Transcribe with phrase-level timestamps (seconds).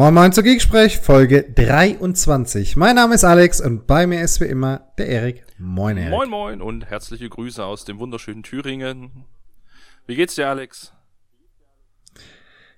[0.00, 2.74] Moin Moin zu Geeksprech, Folge 23.
[2.74, 5.44] Mein Name ist Alex und bei mir ist wie immer der Erik.
[5.58, 6.10] Moin Erik.
[6.10, 9.26] Moin Moin und herzliche Grüße aus dem wunderschönen Thüringen.
[10.06, 10.94] Wie geht's dir, Alex?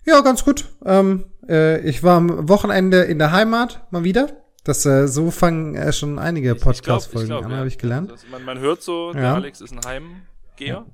[0.04, 0.72] Ja, ganz gut.
[0.85, 4.27] Ähm, äh, ich war am Wochenende in der Heimat, mal wieder.
[4.64, 7.57] Das, äh, so fangen äh, schon einige Podcast-Folgen an, ja.
[7.59, 8.11] habe ich gelernt.
[8.11, 10.23] Das, man, man, hört so, der Alex ist ein Heim.
[10.59, 10.87] Ja.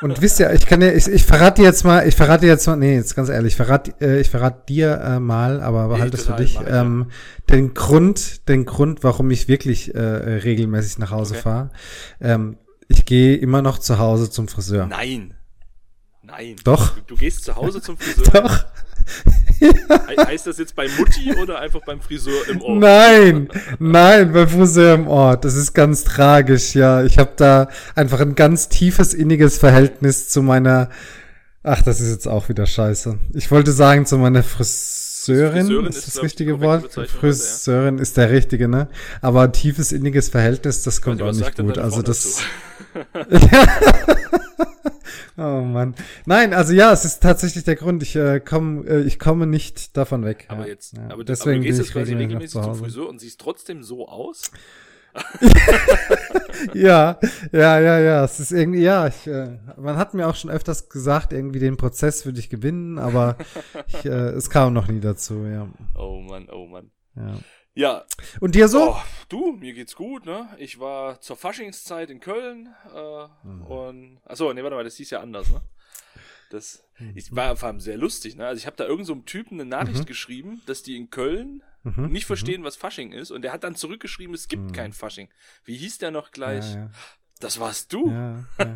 [0.00, 2.48] Und wisst ihr, ich kann ja, ich, ich verrate dir jetzt mal, ich verrate dir
[2.48, 5.88] jetzt mal, nee, jetzt ganz ehrlich, ich verrate, äh, ich verrate dir äh, mal, aber
[5.88, 7.56] behalte es für dich, mal, ähm, ja.
[7.56, 11.42] den Grund, den Grund, warum ich wirklich äh, regelmäßig nach Hause okay.
[11.42, 11.70] fahre.
[12.20, 12.56] Ähm,
[12.88, 14.86] ich gehe immer noch zu Hause zum Friseur.
[14.86, 15.34] Nein.
[16.22, 16.56] Nein.
[16.64, 16.96] Doch.
[16.96, 18.42] Du, du gehst zu Hause zum Friseur.
[18.42, 18.64] Doch.
[19.58, 19.70] He
[20.26, 22.80] heißt das jetzt bei Mutti oder einfach beim Friseur im Ort?
[22.80, 25.44] Nein, nein, beim Friseur im Ort.
[25.44, 27.04] Das ist ganz tragisch, ja.
[27.04, 30.88] Ich habe da einfach ein ganz tiefes, inniges Verhältnis zu meiner.
[31.62, 33.18] Ach, das ist jetzt auch wieder scheiße.
[33.34, 35.66] Ich wollte sagen zu meiner Friseurin.
[35.66, 36.90] Friseurin ist, ist das richtige Wort?
[36.92, 38.88] Friseurin ist der richtige, ne?
[39.20, 41.76] Aber tiefes, inniges Verhältnis, das kommt auch nicht gut.
[41.76, 42.42] Also das.
[45.36, 45.94] Oh Mann.
[46.26, 48.02] Nein, also ja, es ist tatsächlich der Grund.
[48.02, 50.46] Ich, äh, komm, äh, ich komme nicht davon weg.
[50.48, 50.68] Aber ja.
[50.68, 51.10] jetzt, ja.
[51.10, 54.50] aber, Deswegen aber du gehst jetzt quasi regelmäßig zum Friseur und siehst trotzdem so aus?
[56.74, 57.18] ja,
[57.52, 58.24] ja, ja, ja.
[58.24, 61.76] Es ist irgendwie, ja, ich, äh, man hat mir auch schon öfters gesagt, irgendwie den
[61.76, 63.36] Prozess würde ich gewinnen, aber
[63.88, 65.68] ich, äh, es kam noch nie dazu, ja.
[65.96, 66.90] Oh Mann, oh Mann.
[67.16, 67.38] Ja.
[67.80, 68.04] Ja.
[68.40, 68.90] Und dir so?
[68.90, 68.96] Oh,
[69.30, 70.50] du, mir geht's gut, ne?
[70.58, 73.62] Ich war zur Faschingszeit in Köln äh, mhm.
[73.62, 75.62] und achso, nee, warte mal, das hieß ja anders, ne?
[76.50, 77.12] Das mhm.
[77.14, 78.46] ich war vor allem sehr lustig, ne?
[78.46, 80.04] Also ich habe da irgendeinem so Typen eine Nachricht mhm.
[80.04, 82.08] geschrieben, dass die in Köln mhm.
[82.10, 82.66] nicht verstehen, mhm.
[82.66, 84.72] was Fasching ist und der hat dann zurückgeschrieben, es gibt mhm.
[84.72, 85.30] kein Fasching.
[85.64, 86.74] Wie hieß der noch gleich?
[86.74, 86.90] Ja, ja.
[87.40, 88.10] Das warst du.
[88.10, 88.74] Ja, ja.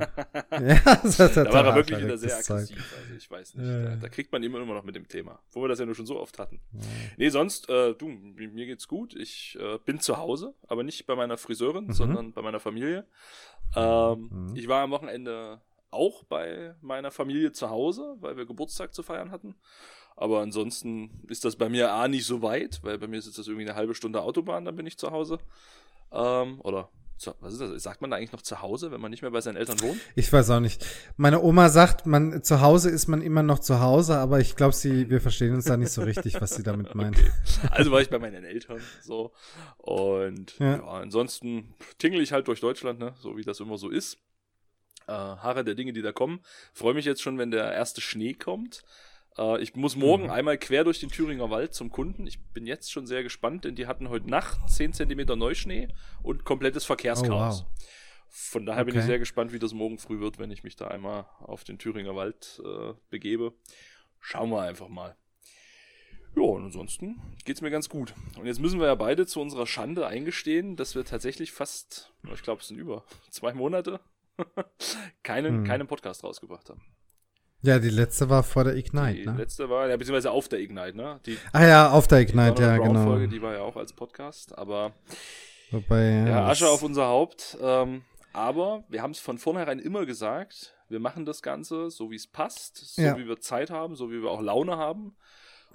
[0.59, 2.95] ja das da war er wirklich wieder sehr aggressiv.
[2.99, 3.67] Also ich weiß nicht.
[3.67, 3.85] Ja.
[3.85, 5.39] Da, da, kriegt man immer immer noch mit dem Thema.
[5.53, 6.61] Wo wir das ja nur schon so oft hatten.
[6.73, 6.81] Ja.
[7.19, 9.15] Nee, sonst, äh, du, mir geht's gut.
[9.15, 11.93] Ich äh, bin zu Hause, aber nicht bei meiner Friseurin, mhm.
[11.93, 13.07] sondern bei meiner Familie.
[13.77, 14.57] Ähm, mhm.
[14.57, 15.61] Ich war am Wochenende
[15.91, 19.55] auch bei meiner Familie zu Hause, weil wir Geburtstag zu feiern hatten.
[20.17, 23.47] Aber ansonsten ist das bei mir A nicht so weit, weil bei mir ist das
[23.47, 25.39] irgendwie eine halbe Stunde Autobahn, dann bin ich zu Hause.
[26.13, 26.89] Ähm, oder
[27.41, 27.83] was ist das?
[27.83, 30.01] Sagt man da eigentlich noch zu Hause, wenn man nicht mehr bei seinen Eltern wohnt?
[30.15, 30.85] Ich weiß auch nicht.
[31.17, 34.75] Meine Oma sagt, man zu Hause ist man immer noch zu Hause, aber ich glaube,
[34.75, 37.17] sie, wir verstehen uns da nicht so richtig, was sie damit meint.
[37.19, 37.31] Okay.
[37.71, 39.33] Also war ich bei meinen Eltern so
[39.79, 40.77] und ja.
[40.77, 44.19] ja ansonsten tingle ich halt durch Deutschland, ne, so wie das immer so ist.
[45.07, 46.41] Äh, Haare der Dinge, die da kommen.
[46.73, 48.83] Freue mich jetzt schon, wenn der erste Schnee kommt.
[49.39, 50.31] Äh, ich muss morgen mhm.
[50.31, 52.27] einmal quer durch den Thüringer Wald zum Kunden.
[52.27, 55.89] Ich bin jetzt schon sehr gespannt, denn die hatten heute Nacht 10 cm Neuschnee
[56.23, 57.63] und komplettes Verkehrschaos.
[57.63, 57.67] Oh, wow.
[58.29, 58.91] Von daher okay.
[58.91, 61.63] bin ich sehr gespannt, wie das morgen früh wird, wenn ich mich da einmal auf
[61.63, 63.55] den Thüringer Wald äh, begebe.
[64.19, 65.17] Schauen wir einfach mal.
[66.35, 68.13] Ja, und ansonsten geht's mir ganz gut.
[68.37, 72.43] Und jetzt müssen wir ja beide zu unserer Schande eingestehen, dass wir tatsächlich fast, ich
[72.43, 74.01] glaube, es sind über zwei Monate,
[75.23, 75.65] keinen, hm.
[75.65, 76.83] keinen Podcast rausgebracht haben.
[77.65, 79.33] Ja, die letzte war vor der Ignite, die ne?
[79.33, 81.19] Die letzte war, ja, beziehungsweise auf der Ignite, ne?
[81.25, 83.05] Die, ah ja, auf der Ignite, ja, genau.
[83.05, 84.93] Folge, die war ja auch als Podcast, aber
[85.71, 87.57] Wobei, ja, ja Asche auf unser Haupt.
[87.63, 88.03] Ähm,
[88.35, 92.27] aber wir haben es von vornherein immer gesagt, wir machen das Ganze so, wie es
[92.27, 93.17] passt, so ja.
[93.17, 95.17] wie wir Zeit haben, so wie wir auch Laune haben.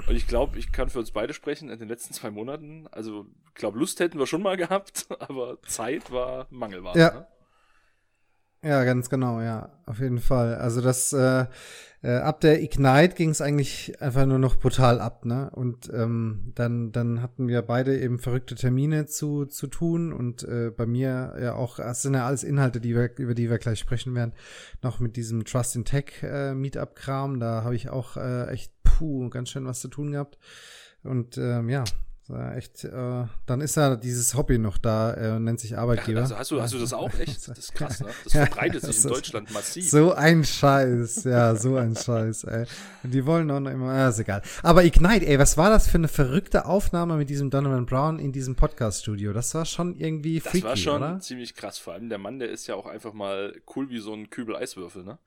[0.07, 3.25] Und ich glaube, ich kann für uns beide sprechen, in den letzten zwei Monaten, also
[3.47, 6.99] ich glaube, Lust hätten wir schon mal gehabt, aber Zeit war Mangelware.
[6.99, 7.11] Ja.
[7.13, 7.28] Ne?
[8.62, 10.56] Ja, ganz genau, ja, auf jeden Fall.
[10.56, 11.46] Also das äh,
[12.02, 15.50] äh, ab der Ignite ging es eigentlich einfach nur noch brutal ab, ne?
[15.52, 20.72] Und ähm, dann dann hatten wir beide eben verrückte Termine zu zu tun und äh,
[20.75, 23.80] bei mir ja auch, das sind ja alles Inhalte, die wir über die wir gleich
[23.80, 24.34] sprechen werden,
[24.81, 27.40] noch mit diesem Trust in Tech äh, Meetup-Kram.
[27.40, 30.38] Da habe ich auch äh, echt puh ganz schön was zu tun gehabt.
[31.03, 31.86] Und ähm, ja,
[32.29, 36.22] echt, äh, dann ist ja dieses Hobby noch da, äh, nennt sich Arbeitgeber.
[36.22, 37.40] also hast du, hast du das auch echt?
[37.50, 38.09] Das ist krass, ne?
[38.23, 39.90] Das verbreitet sich in Deutschland massiv.
[39.90, 42.66] So ein Scheiß, ja, so ein Scheiß, ey.
[43.03, 44.41] Und die wollen auch noch immer, ja, ist egal.
[44.62, 48.31] Aber Ignite, ey, was war das für eine verrückte Aufnahme mit diesem Donovan Brown in
[48.31, 49.34] diesem Podcast-Studio?
[49.34, 51.20] Das war schon irgendwie freaky, Das war schon oder?
[51.20, 51.79] ziemlich krass.
[51.79, 54.55] Vor allem der Mann, der ist ja auch einfach mal cool wie so ein Kübel
[54.55, 55.17] Eiswürfel, ne?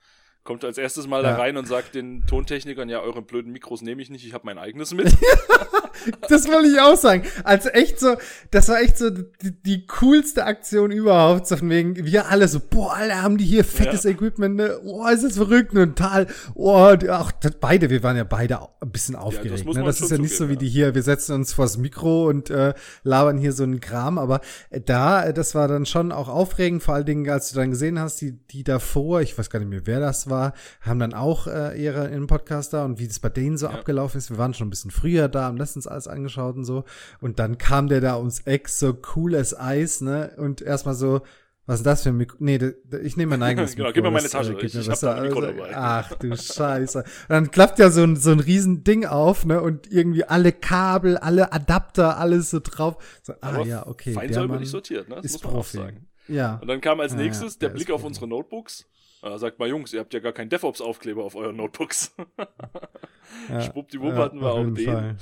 [0.44, 1.30] Kommt als erstes mal ja.
[1.30, 4.44] da rein und sagt den Tontechnikern, ja, eure blöden Mikros nehme ich nicht, ich habe
[4.44, 5.12] mein eigenes mit.
[6.28, 7.22] das wollte ich auch sagen.
[7.44, 8.16] Also echt so,
[8.50, 11.46] das war echt so die, die coolste Aktion überhaupt.
[11.46, 14.10] So von wegen, wir alle so, boah, alle haben die hier fettes ja.
[14.10, 14.80] Equipment, ne?
[14.84, 19.14] Oh, ist das verrückt und total, oh, auch beide, wir waren ja beide ein bisschen
[19.14, 19.58] aufgeregt.
[19.58, 19.84] Ja, das, ne?
[19.84, 22.74] das ist ja nicht so wie die hier, wir setzen uns vors Mikro und äh,
[23.04, 24.40] labern hier so einen Kram, aber
[24.70, 28.00] äh, da, das war dann schon auch aufregend, vor allen Dingen, als du dann gesehen
[28.00, 31.14] hast, die, die davor, ich weiß gar nicht mehr, wer das war, war, haben dann
[31.14, 33.72] auch äh, ihre im Podcast da und wie das bei denen so ja.
[33.72, 34.30] abgelaufen ist.
[34.30, 36.84] Wir waren schon ein bisschen früher da, haben letztens alles angeschaut und so.
[37.20, 40.32] Und dann kam der da ums Eck, so cool as Eis, ne?
[40.38, 41.20] Und erstmal so,
[41.66, 42.36] was ist das für ein Mikro?
[42.40, 42.58] Nee,
[43.02, 43.84] ich nehme mein eigenes Mikro.
[43.84, 44.54] genau, gib mir meine Tasche.
[44.54, 45.76] Äh, ich, ich hab da ein Mikro also, dabei.
[45.76, 46.98] Ach du Scheiße.
[46.98, 49.60] Und dann klappt ja so ein, so ein riesen Ding auf, ne?
[49.60, 53.20] Und irgendwie alle Kabel, alle Adapter, alles so drauf.
[53.22, 54.12] So, ah Aber ja, okay.
[54.12, 55.16] Fein säuberlich nicht sortiert, ne?
[55.16, 55.78] Das ist muss man Profi.
[55.78, 56.08] auch sagen.
[56.26, 56.58] Ja.
[56.60, 58.86] Und dann kam als nächstes ja, ja, der Blick auf unsere Notebooks.
[59.22, 62.14] Da sagt mal, Jungs, ihr habt ja gar keinen DevOps-Aufkleber auf euren Notebooks.
[63.48, 64.76] ja, Schwuppdiwupp hatten wir auch den.
[64.76, 65.16] Fall.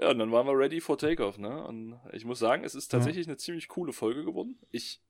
[0.00, 1.64] Ja, und dann waren wir ready for Takeoff, ne?
[1.64, 4.58] Und ich muss sagen, es ist tatsächlich eine ziemlich coole Folge geworden.
[4.70, 5.00] Ich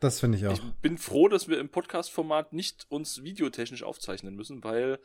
[0.00, 0.52] das finde ich auch.
[0.52, 4.98] Ich bin froh, dass wir im Podcast-Format nicht uns videotechnisch aufzeichnen müssen, weil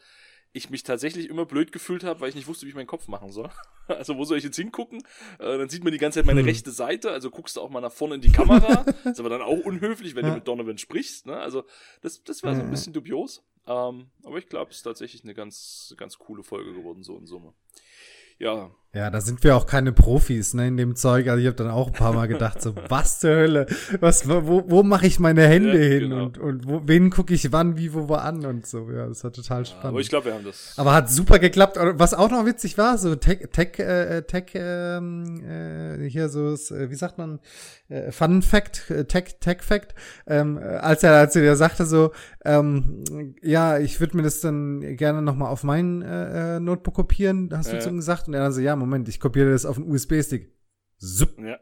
[0.54, 3.08] ich mich tatsächlich immer blöd gefühlt habe, weil ich nicht wusste, wie ich meinen Kopf
[3.08, 3.50] machen soll.
[3.90, 5.02] Also wo soll ich jetzt hingucken?
[5.40, 6.48] Äh, dann sieht man die ganze Zeit meine hm.
[6.48, 8.82] rechte Seite, also guckst du auch mal nach vorne in die Kamera.
[9.06, 10.32] ist aber dann auch unhöflich, wenn ja.
[10.32, 11.26] du mit Donovan sprichst.
[11.26, 11.38] Ne?
[11.38, 11.64] Also
[12.02, 13.46] das, das war so ein bisschen dubios.
[13.66, 17.28] Ähm, aber ich glaube, es ist tatsächlich eine ganz, ganz coole Folge geworden, so in
[17.28, 17.54] Summe.
[18.40, 21.28] Ja, ja, da sind wir auch keine Profis, ne, in dem Zeug.
[21.28, 23.68] Also ich habe dann auch ein paar Mal gedacht, so, was zur Hölle?
[24.00, 26.10] Was, wo, wo mache ich meine Hände ja, hin?
[26.10, 26.24] Genau.
[26.24, 28.90] Und, und wo, wen gucke ich wann, wie, wo, wo an und so.
[28.90, 29.84] Ja, das war total spannend.
[29.84, 30.74] Ja, aber ich glaube, wir haben das.
[30.78, 31.78] Aber hat super geklappt.
[31.80, 36.90] Was auch noch witzig war, so Tech, Tech, äh, Tech, ähm, äh, hier so, äh,
[36.90, 37.40] wie sagt man,
[37.90, 39.96] äh, Fun Fact, äh, Tech, Tech Fact,
[40.26, 42.12] ähm, als er, als er sagte so,
[42.46, 43.04] ähm,
[43.42, 47.72] ja, ich würde mir das dann gerne nochmal auf mein äh, äh, Notebook kopieren, hast
[47.72, 48.28] du zu ihm gesagt.
[48.28, 50.52] Und er dann so, ja, Moment, ich kopiere das auf einen USB-Stick.
[50.98, 51.38] Zup.
[51.40, 51.60] Ja.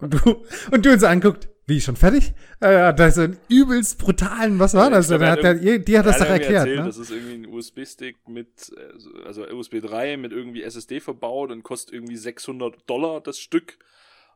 [0.00, 2.32] und du, und du uns anguckt, wie, schon fertig?
[2.60, 5.08] Äh, da ist ein übelst brutalen, was war das?
[5.08, 6.66] Glaub, hat der, die hat das doch erklärt.
[6.66, 6.86] Erzählt, ne?
[6.86, 8.72] Das ist irgendwie ein USB-Stick mit,
[9.24, 13.78] also USB 3 mit irgendwie SSD verbaut und kostet irgendwie 600 Dollar das Stück.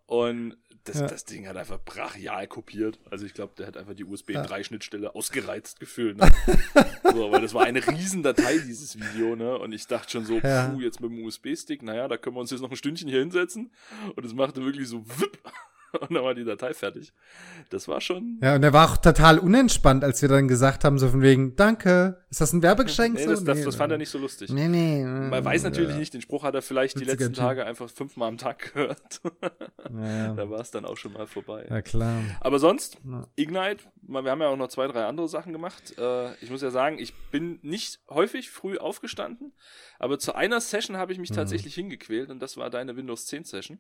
[0.09, 1.07] Und das, ja.
[1.07, 2.99] das Ding hat einfach brachial kopiert.
[3.11, 6.17] Also ich glaube, der hat einfach die USB 3-Schnittstelle ausgereizt gefühlt.
[6.17, 6.31] Ne?
[7.13, 9.59] so, weil das war eine Riesendatei, dieses Video, ne?
[9.59, 10.69] Und ich dachte schon so, ja.
[10.69, 13.21] puh, jetzt mit dem USB-Stick, naja, da können wir uns jetzt noch ein Stündchen hier
[13.21, 13.71] hinsetzen.
[14.17, 15.39] Und es machte wirklich so wipp.
[16.01, 17.13] und dann war die Datei fertig.
[17.71, 18.39] Das war schon.
[18.43, 21.57] Ja, und er war auch total unentspannt, als wir dann gesagt haben, so von wegen,
[21.57, 23.15] danke, ist das ein Werbegeschenk?
[23.15, 24.51] nee, das, das, das fand er nicht so lustig.
[24.51, 25.05] Nee, nee.
[25.05, 25.97] Man weiß natürlich ja.
[25.97, 29.21] nicht, den Spruch hat er vielleicht die letzten Tage einfach fünfmal am Tag gehört.
[29.95, 30.33] Ja.
[30.35, 31.67] da war es dann auch schon mal vorbei.
[31.69, 32.23] Ja, klar.
[32.41, 32.99] Aber sonst,
[33.37, 35.97] Ignite, wir haben ja auch noch zwei, drei andere Sachen gemacht.
[35.99, 39.53] Äh, ich muss ja sagen, ich bin nicht häufig früh aufgestanden,
[39.99, 41.37] aber zu einer Session habe ich mich mhm.
[41.37, 43.79] tatsächlich hingequält und das war deine Windows 10 Session.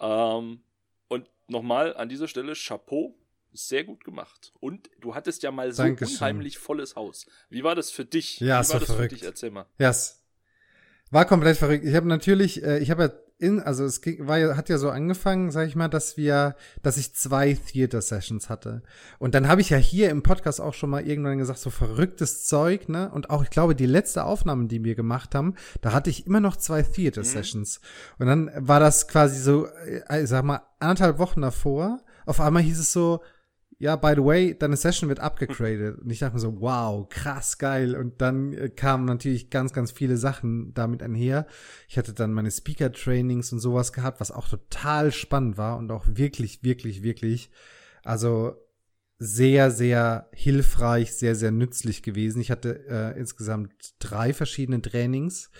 [0.00, 0.60] Ähm,
[1.48, 3.16] nochmal an dieser Stelle Chapeau,
[3.52, 4.52] sehr gut gemacht.
[4.60, 6.16] Und du hattest ja mal so Dankeschön.
[6.16, 7.26] unheimlich volles Haus.
[7.50, 8.40] Wie war das für dich?
[8.40, 9.12] Ja, Wie war das verrückt.
[9.12, 9.22] für dich?
[9.24, 9.66] Erzähl mal.
[9.78, 10.22] Ja, yes.
[11.10, 11.84] war komplett verrückt.
[11.84, 14.90] Ich habe natürlich, äh, ich habe ja in, also es war ja, hat ja so
[14.90, 18.82] angefangen, sag ich mal, dass wir, dass ich zwei Theater Sessions hatte.
[19.18, 22.46] Und dann habe ich ja hier im Podcast auch schon mal irgendwann gesagt, so verrücktes
[22.46, 23.10] Zeug, ne?
[23.12, 26.40] Und auch, ich glaube, die letzte Aufnahme, die wir gemacht haben, da hatte ich immer
[26.40, 27.26] noch zwei Theater mhm.
[27.26, 27.80] Sessions.
[27.80, 28.22] Mhm.
[28.22, 32.00] Und dann war das quasi so, äh, ich sag mal, anderthalb Wochen davor.
[32.26, 33.20] Auf einmal hieß es so,
[33.84, 35.98] ja, by the way, deine Session wird abgegradet.
[36.00, 37.94] Und ich dachte mir so, wow, krass, geil.
[37.94, 41.46] Und dann äh, kamen natürlich ganz, ganz viele Sachen damit einher.
[41.86, 46.06] Ich hatte dann meine Speaker-Trainings und sowas gehabt, was auch total spannend war und auch
[46.08, 47.50] wirklich, wirklich, wirklich,
[48.04, 48.54] also
[49.18, 52.40] sehr, sehr hilfreich, sehr, sehr nützlich gewesen.
[52.40, 55.50] Ich hatte äh, insgesamt drei verschiedene Trainings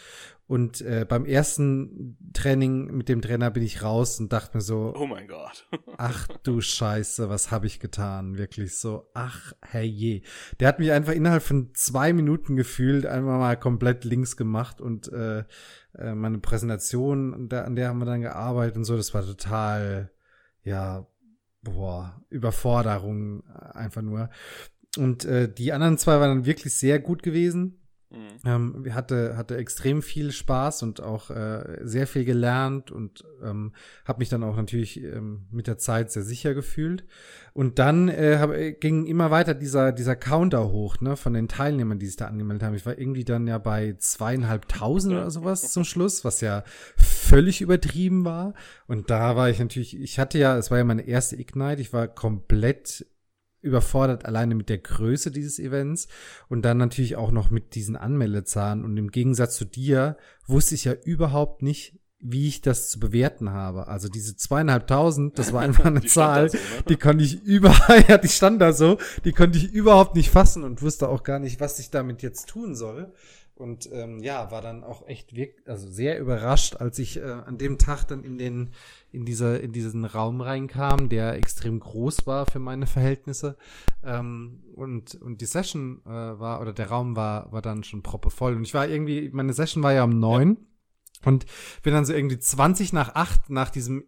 [0.46, 4.92] und äh, beim ersten Training mit dem Trainer bin ich raus und dachte mir so,
[4.94, 5.66] oh mein Gott.
[5.96, 8.36] ach du Scheiße, was habe ich getan?
[8.36, 10.22] Wirklich so, ach herrje.
[10.60, 15.10] Der hat mich einfach innerhalb von zwei Minuten gefühlt einmal mal komplett links gemacht und
[15.12, 15.44] äh,
[15.96, 20.12] äh, meine Präsentation, an der haben wir dann gearbeitet und so, das war total,
[20.62, 21.06] ja,
[21.62, 24.28] boah, Überforderung einfach nur.
[24.98, 27.80] Und äh, die anderen zwei waren dann wirklich sehr gut gewesen.
[28.10, 28.38] Mhm.
[28.44, 33.72] Ähm, hatte, hatte extrem viel Spaß und auch äh, sehr viel gelernt und ähm,
[34.04, 37.04] habe mich dann auch natürlich ähm, mit der Zeit sehr sicher gefühlt.
[37.52, 41.48] Und dann äh, hab, äh, ging immer weiter dieser, dieser Counter hoch, ne, von den
[41.48, 42.74] Teilnehmern, die sich da angemeldet haben.
[42.74, 46.64] Ich war irgendwie dann ja bei zweieinhalbtausend oder sowas zum Schluss, was ja
[46.96, 48.54] völlig übertrieben war.
[48.86, 51.92] Und da war ich natürlich, ich hatte ja, es war ja meine erste Ignite, ich
[51.92, 53.06] war komplett
[53.64, 56.06] überfordert alleine mit der Größe dieses Events
[56.48, 58.84] und dann natürlich auch noch mit diesen Anmeldezahlen.
[58.84, 60.16] Und im Gegensatz zu dir
[60.46, 63.88] wusste ich ja überhaupt nicht, wie ich das zu bewerten habe.
[63.88, 66.62] Also diese zweieinhalbtausend, das war einfach eine Zahl, so, ne?
[66.88, 70.62] die konnte ich überall, ja, die stand da so, die konnte ich überhaupt nicht fassen
[70.64, 73.12] und wusste auch gar nicht, was ich damit jetzt tun soll.
[73.56, 77.56] Und ähm, ja, war dann auch echt wirklich, also sehr überrascht, als ich äh, an
[77.56, 78.70] dem Tag dann in den,
[79.12, 83.56] in dieser, in diesen Raum reinkam, der extrem groß war für meine Verhältnisse.
[84.02, 88.56] Ähm, und, und die Session äh, war, oder der Raum war, war dann schon proppevoll.
[88.56, 90.56] Und ich war irgendwie, meine Session war ja um neun.
[91.22, 91.28] Ja.
[91.28, 91.46] Und
[91.82, 94.04] bin dann so irgendwie 20 nach acht nach diesem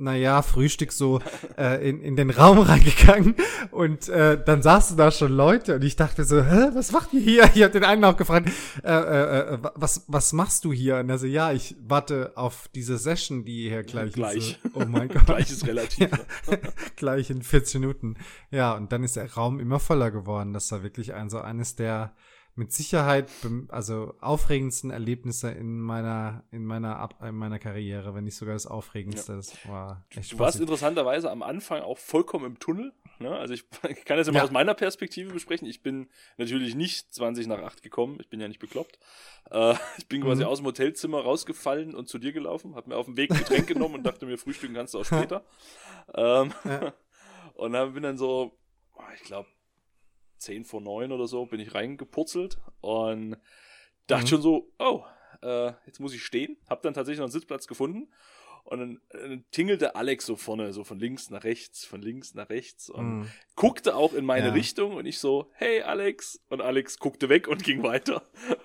[0.00, 1.20] naja, Frühstück so
[1.58, 3.34] äh, in, in den Raum reingegangen
[3.70, 7.20] und äh, dann saßen da schon Leute und ich dachte so, hä, was macht ihr
[7.20, 7.50] hier?
[7.54, 8.50] Ich habe den einen auch gefragt,
[8.82, 10.96] äh, äh, äh was, was machst du hier?
[10.96, 14.36] Und er so, ja, ich warte auf diese Session, die hier gleich, gleich.
[14.36, 14.58] ist.
[14.74, 15.26] Oh mein Gott.
[15.26, 16.10] gleich ist relativ.
[16.50, 16.56] Ja,
[16.96, 18.16] gleich in 40 Minuten.
[18.50, 20.52] Ja, und dann ist der Raum immer voller geworden.
[20.52, 22.14] Das war wirklich ein, so eines der
[22.54, 23.30] mit Sicherheit
[23.68, 29.32] also aufregendsten Erlebnisse in meiner in meiner in meiner Karriere, wenn nicht sogar das aufregendste.
[29.32, 29.36] Ja.
[29.38, 32.92] Das war echt Du warst interessanterweise am Anfang auch vollkommen im Tunnel.
[33.18, 33.30] Ne?
[33.30, 34.44] Also ich, ich kann das immer ja.
[34.44, 35.68] aus meiner Perspektive besprechen.
[35.68, 38.18] Ich bin natürlich nicht 20 nach 8 gekommen.
[38.20, 38.98] Ich bin ja nicht bekloppt.
[39.50, 40.48] Äh, ich bin quasi mhm.
[40.48, 43.66] aus dem Hotelzimmer rausgefallen und zu dir gelaufen, habe mir auf dem Weg ein Getränk
[43.68, 45.44] genommen und dachte mir, frühstücken kannst du auch später.
[46.14, 46.92] ähm, ja.
[47.54, 48.58] Und dann bin dann so,
[49.14, 49.48] ich glaube
[50.40, 53.36] 10 vor 9 oder so bin ich reingepurzelt und
[54.06, 54.28] dachte mhm.
[54.28, 55.04] schon so, oh,
[55.42, 56.56] äh, jetzt muss ich stehen.
[56.68, 58.08] Hab dann tatsächlich noch einen Sitzplatz gefunden
[58.64, 62.50] und dann, dann tingelte Alex so vorne, so von links nach rechts, von links nach
[62.50, 63.26] rechts und mhm.
[63.56, 64.52] guckte auch in meine ja.
[64.52, 66.40] Richtung und ich so, hey Alex.
[66.48, 68.22] Und Alex guckte weg und ging weiter.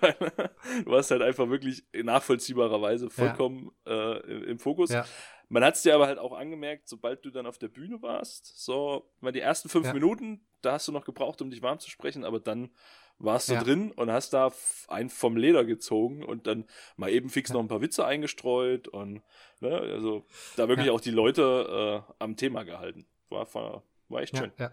[0.84, 4.12] du warst halt einfach wirklich nachvollziehbarerweise vollkommen ja.
[4.12, 4.90] äh, im, im, Fokus.
[4.90, 5.04] Ja.
[5.48, 8.64] Man hat es dir aber halt auch angemerkt, sobald du dann auf der Bühne warst,
[8.64, 11.88] so, mal die ersten fünf Minuten, da hast du noch gebraucht, um dich warm zu
[11.88, 12.70] sprechen, aber dann
[13.18, 13.62] warst du ja.
[13.62, 14.52] drin und hast da
[14.88, 17.54] einen vom Leder gezogen und dann mal eben fix ja.
[17.54, 19.22] noch ein paar Witze eingestreut und
[19.60, 20.26] ne, also
[20.56, 20.92] da wirklich ja.
[20.92, 23.06] auch die Leute äh, am Thema gehalten.
[23.28, 24.52] War, war, war echt schön.
[24.58, 24.72] Ja.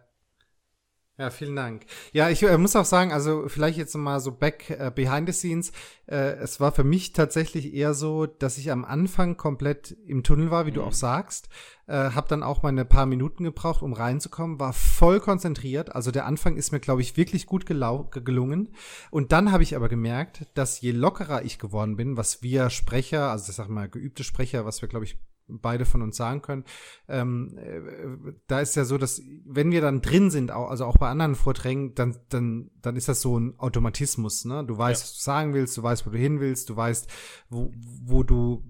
[1.19, 1.85] Ja, vielen Dank.
[2.11, 5.33] Ja, ich äh, muss auch sagen, also vielleicht jetzt mal so back äh, behind the
[5.33, 5.71] scenes.
[6.07, 10.49] Äh, es war für mich tatsächlich eher so, dass ich am Anfang komplett im Tunnel
[10.49, 10.75] war, wie mhm.
[10.75, 11.49] du auch sagst.
[11.85, 15.93] Äh, hab dann auch meine paar Minuten gebraucht, um reinzukommen, war voll konzentriert.
[15.93, 18.73] Also der Anfang ist mir, glaube ich, wirklich gut gelungen.
[19.11, 23.29] Und dann habe ich aber gemerkt, dass je lockerer ich geworden bin, was wir Sprecher,
[23.29, 26.63] also ich sag mal geübte Sprecher, was wir, glaube ich, beide von uns sagen können.
[27.07, 30.97] Ähm, äh, da ist ja so, dass wenn wir dann drin sind, auch, also auch
[30.97, 34.45] bei anderen Vorträgen, dann, dann, dann ist das so ein Automatismus.
[34.45, 34.63] Ne?
[34.65, 35.05] Du weißt, ja.
[35.05, 37.09] was du sagen willst, du weißt, wo du hin willst, du weißt,
[37.49, 37.71] wo,
[38.03, 38.63] wo du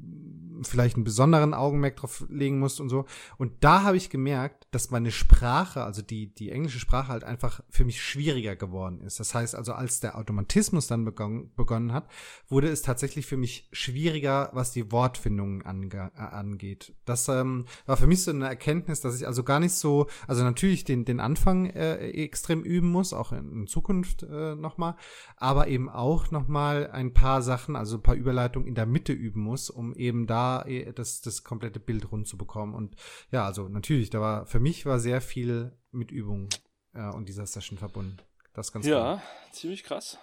[0.67, 3.05] vielleicht einen besonderen Augenmerk drauf legen musst und so.
[3.38, 7.62] Und da habe ich gemerkt, dass meine Sprache, also die, die englische Sprache halt einfach
[7.70, 9.20] für mich schwieriger geworden ist.
[9.20, 12.08] Das heißt also, als der Automatismus dann begonnen, begonnen hat,
[12.48, 16.93] wurde es tatsächlich für mich schwieriger, was die Wortfindung ange, äh, angeht.
[17.05, 20.43] Das ähm, war für mich so eine Erkenntnis, dass ich also gar nicht so, also
[20.43, 24.96] natürlich den, den Anfang äh, extrem üben muss, auch in, in Zukunft äh, nochmal,
[25.38, 29.41] aber eben auch nochmal ein paar Sachen, also ein paar Überleitungen in der Mitte üben
[29.41, 32.74] muss, um eben da Eh, das, das komplette Bild rund zu bekommen.
[32.75, 32.95] Und
[33.31, 36.50] ja, also natürlich, da war für mich war sehr viel mit Übung
[36.93, 38.17] äh, und dieser Session verbunden.
[38.53, 39.22] Das ganz Ja, cool.
[39.51, 40.17] ziemlich krass.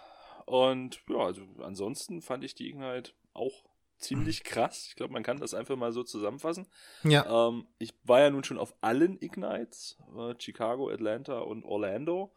[0.47, 3.65] Und ja, also ansonsten fand ich die Ignite auch
[3.99, 4.87] ziemlich krass.
[4.89, 6.67] Ich glaube, man kann das einfach mal so zusammenfassen.
[7.05, 7.49] Ja.
[7.49, 12.33] Ähm, ich war ja nun schon auf allen Ignites, äh, Chicago, Atlanta und Orlando.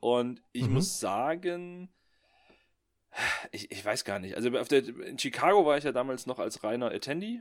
[0.00, 0.74] Und ich mhm.
[0.74, 1.88] muss sagen,
[3.52, 4.36] ich, ich weiß gar nicht.
[4.36, 7.40] Also auf der, in Chicago war ich ja damals noch als reiner Attendee.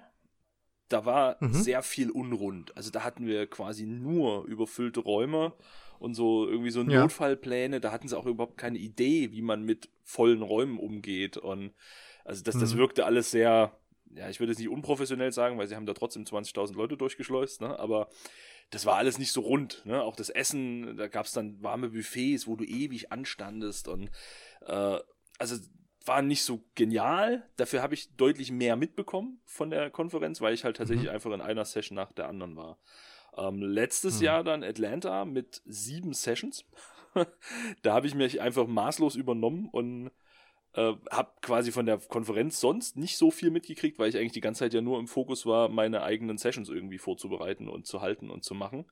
[0.90, 1.54] Da war mhm.
[1.54, 2.76] sehr viel unrund.
[2.78, 5.54] Also da hatten wir quasi nur überfüllte Räume
[6.00, 7.02] und so irgendwie so ja.
[7.02, 7.80] Notfallpläne.
[7.80, 11.38] Da hatten sie auch überhaupt keine Idee, wie man mit vollen Räumen umgeht.
[11.38, 11.74] Und
[12.26, 12.80] also das, das mhm.
[12.80, 13.78] wirkte alles sehr,
[14.14, 17.62] ja, ich würde jetzt nicht unprofessionell sagen, weil sie haben da trotzdem 20.000 Leute durchgeschleust,
[17.62, 17.80] ne?
[17.80, 18.10] aber
[18.70, 19.86] das war alles nicht so rund.
[19.86, 20.02] Ne?
[20.02, 24.10] Auch das Essen, da gab es dann warme Buffets, wo du ewig anstandest und
[24.66, 25.00] äh,
[25.40, 25.58] also
[26.06, 27.48] war nicht so genial.
[27.56, 31.14] Dafür habe ich deutlich mehr mitbekommen von der Konferenz, weil ich halt tatsächlich mhm.
[31.14, 32.78] einfach in einer Session nach der anderen war.
[33.38, 34.26] Ähm, letztes mhm.
[34.26, 36.66] Jahr dann Atlanta mit sieben Sessions.
[37.82, 40.12] da habe ich mich einfach maßlos übernommen und
[40.74, 44.42] äh, habe quasi von der Konferenz sonst nicht so viel mitgekriegt, weil ich eigentlich die
[44.42, 48.30] ganze Zeit ja nur im Fokus war, meine eigenen Sessions irgendwie vorzubereiten und zu halten
[48.30, 48.86] und zu machen.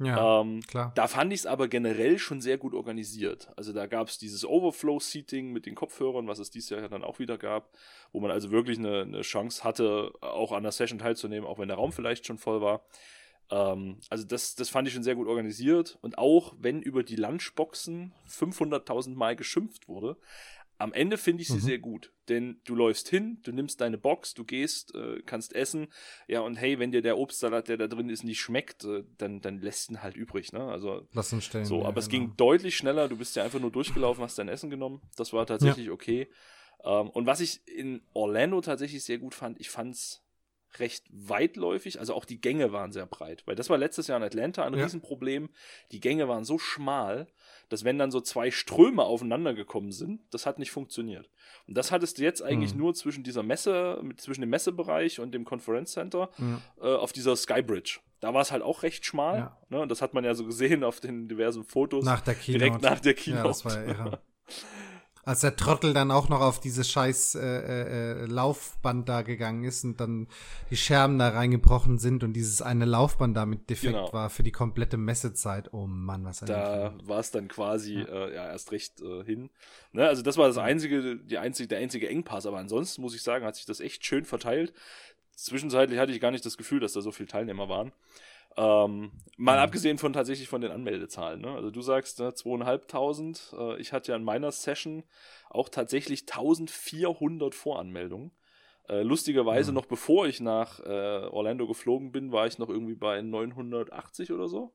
[0.00, 0.92] Ja, ähm, klar.
[0.94, 3.50] Da fand ich es aber generell schon sehr gut organisiert.
[3.56, 7.18] Also da gab es dieses Overflow-Seating mit den Kopfhörern, was es dieses Jahr dann auch
[7.18, 7.70] wieder gab,
[8.12, 11.68] wo man also wirklich eine, eine Chance hatte, auch an der Session teilzunehmen, auch wenn
[11.68, 12.82] der Raum vielleicht schon voll war.
[13.50, 15.98] Ähm, also das, das fand ich schon sehr gut organisiert.
[16.00, 20.16] Und auch wenn über die Lunchboxen 500.000 Mal geschimpft wurde,
[20.78, 21.60] Am Ende finde ich sie mhm.
[21.60, 25.88] sehr gut, denn du läufst hin, du nimmst deine Box, du gehst, äh, kannst essen,
[26.28, 29.40] ja und hey, wenn dir der Obstsalat, der da drin ist, nicht schmeckt, äh, dann
[29.40, 30.62] dann lässt ihn halt übrig, ne?
[30.62, 31.64] Also Lass ihn stehen.
[31.64, 32.00] So, ja, aber genau.
[32.00, 33.08] es ging deutlich schneller.
[33.08, 35.02] Du bist ja einfach nur durchgelaufen, hast dein Essen genommen.
[35.16, 35.92] Das war tatsächlich ja.
[35.92, 36.28] okay.
[36.84, 40.22] Ähm, und was ich in Orlando tatsächlich sehr gut fand, ich fand's
[40.78, 44.24] recht weitläufig, also auch die Gänge waren sehr breit, weil das war letztes Jahr in
[44.24, 44.84] Atlanta ein ja.
[44.84, 45.48] Riesenproblem.
[45.92, 47.26] Die Gänge waren so schmal,
[47.68, 51.30] dass wenn dann so zwei Ströme aufeinander gekommen sind, das hat nicht funktioniert.
[51.66, 52.80] Und das hattest du jetzt eigentlich mhm.
[52.80, 56.60] nur zwischen dieser Messe, zwischen dem Messebereich und dem Conference Center mhm.
[56.80, 58.00] äh, auf dieser Skybridge.
[58.20, 59.38] Da war es halt auch recht schmal.
[59.38, 59.58] Ja.
[59.68, 59.80] Ne?
[59.80, 62.04] Und das hat man ja so gesehen auf den diversen Fotos.
[62.04, 62.64] Nach der Keynote.
[62.64, 63.42] Direkt nach der Keynote.
[63.42, 64.20] Ja, das war irre.
[65.28, 69.84] Als der Trottel dann auch noch auf dieses scheiß äh, äh, Laufband da gegangen ist
[69.84, 70.26] und dann
[70.70, 74.10] die Scherben da reingebrochen sind und dieses eine Laufband da mit defekt genau.
[74.14, 75.74] war für die komplette Messezeit.
[75.74, 78.06] Oh Mann, was ein Da war es dann quasi ja.
[78.06, 79.50] Äh, ja erst recht äh, hin.
[79.92, 80.08] Ne?
[80.08, 82.46] Also das war das einzige, die einzige, der einzige Engpass.
[82.46, 84.72] Aber ansonsten muss ich sagen, hat sich das echt schön verteilt.
[85.36, 87.92] Zwischenzeitlich hatte ich gar nicht das Gefühl, dass da so viele Teilnehmer waren.
[88.58, 89.62] Ähm, mal mhm.
[89.62, 91.40] abgesehen von tatsächlich von den Anmeldezahlen.
[91.40, 91.52] Ne?
[91.52, 93.76] Also du sagst ne, 2.500.
[93.76, 95.04] Äh, ich hatte ja in meiner Session
[95.48, 98.32] auch tatsächlich 1400 Voranmeldungen.
[98.88, 99.76] Äh, lustigerweise mhm.
[99.76, 104.48] noch bevor ich nach äh, Orlando geflogen bin, war ich noch irgendwie bei 980 oder
[104.48, 104.74] so.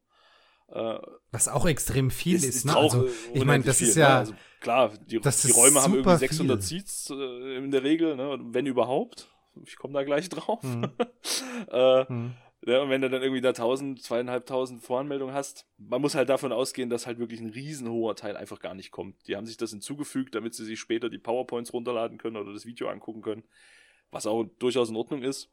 [0.70, 1.00] Äh,
[1.32, 2.46] Was auch extrem viel ist.
[2.46, 2.78] ist ne?
[2.78, 4.10] also, ich meine, das viel, ist ja.
[4.10, 4.16] Ne?
[4.20, 6.80] Also, klar, die, die Räume haben irgendwie 600 viel.
[6.80, 8.40] Seats äh, in der Regel, ne?
[8.42, 9.30] wenn überhaupt.
[9.66, 10.64] Ich komme da gleich drauf.
[10.64, 10.90] Mhm.
[11.72, 12.34] äh, mhm.
[12.66, 16.54] Ja, und wenn du dann irgendwie da 1000, zweieinhalbtausend Voranmeldungen hast, man muss halt davon
[16.54, 19.28] ausgehen, dass halt wirklich ein riesen hoher Teil einfach gar nicht kommt.
[19.28, 22.66] Die haben sich das hinzugefügt, damit sie sich später die PowerPoints runterladen können oder das
[22.66, 23.44] Video angucken können,
[24.12, 25.50] was auch durchaus in Ordnung ist.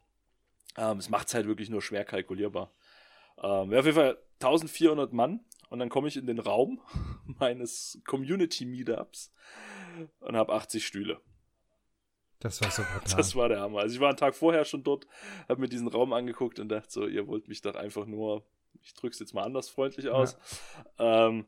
[0.77, 2.71] Ähm, es macht es halt wirklich nur schwer kalkulierbar.
[3.43, 6.79] Ähm, ja, auf jeden Fall 1400 Mann und dann komme ich in den Raum
[7.25, 9.33] meines Community Meetups
[10.21, 11.19] und habe 80 Stühle.
[12.41, 13.17] Das war so brutal.
[13.17, 13.79] Das war der Hammer.
[13.79, 15.07] Also ich war einen Tag vorher schon dort,
[15.47, 18.43] habe mir diesen Raum angeguckt und dachte so, ihr wollt mich doch einfach nur,
[18.81, 20.37] ich drück's jetzt mal anders freundlich aus.
[20.99, 21.27] Ja.
[21.27, 21.45] Ähm,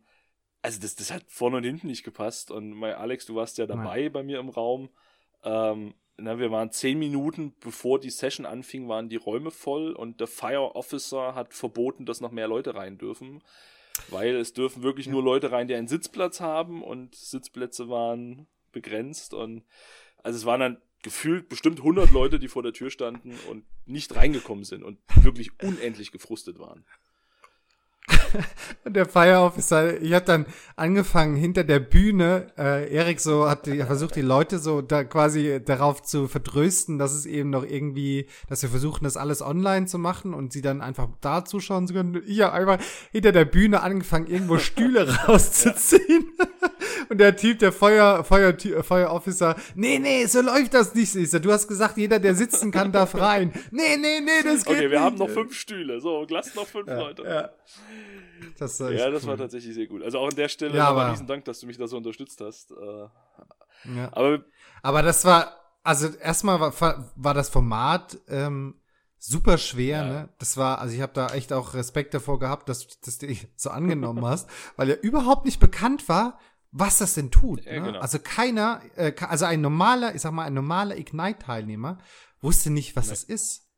[0.62, 2.52] also das, das hat vorne und hinten nicht gepasst.
[2.52, 4.12] Und mein Alex, du warst ja dabei Nein.
[4.14, 4.90] bei mir im Raum.
[5.44, 10.20] Ähm, na, wir waren zehn Minuten, bevor die Session anfing, waren die Räume voll und
[10.20, 13.44] der Fire Officer hat verboten, dass noch mehr Leute rein dürfen.
[14.10, 15.12] Weil es dürfen wirklich ja.
[15.12, 19.64] nur Leute rein, die einen Sitzplatz haben und Sitzplätze waren begrenzt und
[20.24, 24.16] also es waren dann gefühlt bestimmt 100 Leute, die vor der Tür standen und nicht
[24.16, 26.86] reingekommen sind und wirklich unendlich gefrustet waren.
[28.84, 33.66] Und der Fire Officer, ich habe dann angefangen hinter der Bühne, äh, Erik so hat
[33.66, 38.28] die, versucht die Leute so da quasi darauf zu vertrösten, dass es eben noch irgendwie,
[38.50, 41.94] dass wir versuchen, das alles online zu machen und sie dann einfach da zuschauen zu
[41.94, 42.22] können.
[42.26, 46.32] Ich habe einfach hinter der Bühne angefangen, irgendwo Stühle rauszuziehen.
[47.10, 51.16] Und der Typ, der Feuer, Feuer, Feuer Officer, nee, nee, so läuft das nicht.
[51.16, 53.54] Ich du hast gesagt, jeder, der sitzen kann, darf rein.
[53.72, 55.00] Nee, nee, nee, das geht Okay, wir nicht.
[55.00, 56.00] haben noch fünf Stühle.
[56.00, 57.24] So, lass noch fünf ja, Leute.
[57.24, 57.50] Ja.
[58.58, 59.30] Das ja, das cool.
[59.30, 60.04] war tatsächlich sehr gut.
[60.04, 62.42] Also auch an der Stelle ja, aber, riesen Dank, dass du mich da so unterstützt
[62.42, 62.72] hast.
[62.72, 64.10] Äh, ja.
[64.12, 64.44] aber,
[64.82, 68.76] aber das war, also erstmal war, war das Format ähm,
[69.18, 70.06] super schwer, ja.
[70.06, 70.30] ne?
[70.40, 73.48] Das war, also ich habe da echt auch Respekt davor gehabt, dass, dass du dich
[73.56, 76.40] so angenommen hast, weil ja überhaupt nicht bekannt war,
[76.74, 77.64] was das denn tut.
[77.66, 77.84] Ja, ne?
[77.84, 78.00] genau.
[78.00, 82.00] Also keiner, äh, also ein normaler, ich sag mal, ein normaler Ignite-Teilnehmer
[82.42, 83.12] wusste nicht, was nee.
[83.12, 83.70] das ist.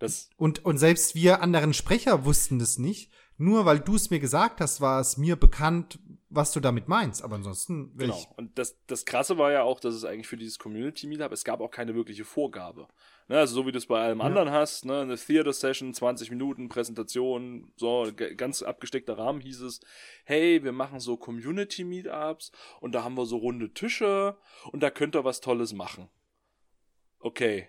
[0.00, 3.12] Das und, und selbst wir anderen Sprecher wussten das nicht.
[3.36, 7.22] Nur weil du es mir gesagt hast, war es mir bekannt, was du damit meinst.
[7.22, 7.96] Aber ansonsten.
[7.96, 8.20] Genau.
[8.36, 11.44] Und das, das Krasse war ja auch, dass es eigentlich für dieses Community Meetup, es
[11.44, 12.88] gab auch keine wirkliche Vorgabe.
[13.28, 14.24] Ne, also so wie du es bei allem ja.
[14.24, 19.80] anderen hast, ne, eine Theater Session, 20 Minuten, Präsentation, so ganz abgesteckter Rahmen hieß es,
[20.24, 24.36] hey, wir machen so Community Meetups und da haben wir so runde Tische
[24.72, 26.08] und da könnt ihr was Tolles machen.
[27.20, 27.68] Okay.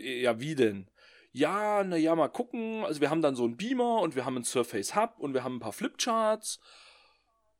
[0.00, 0.90] Ja, wie denn?
[1.32, 2.84] ja, naja, mal gucken.
[2.84, 5.44] Also wir haben dann so einen Beamer und wir haben einen Surface Hub und wir
[5.44, 6.60] haben ein paar Flipcharts.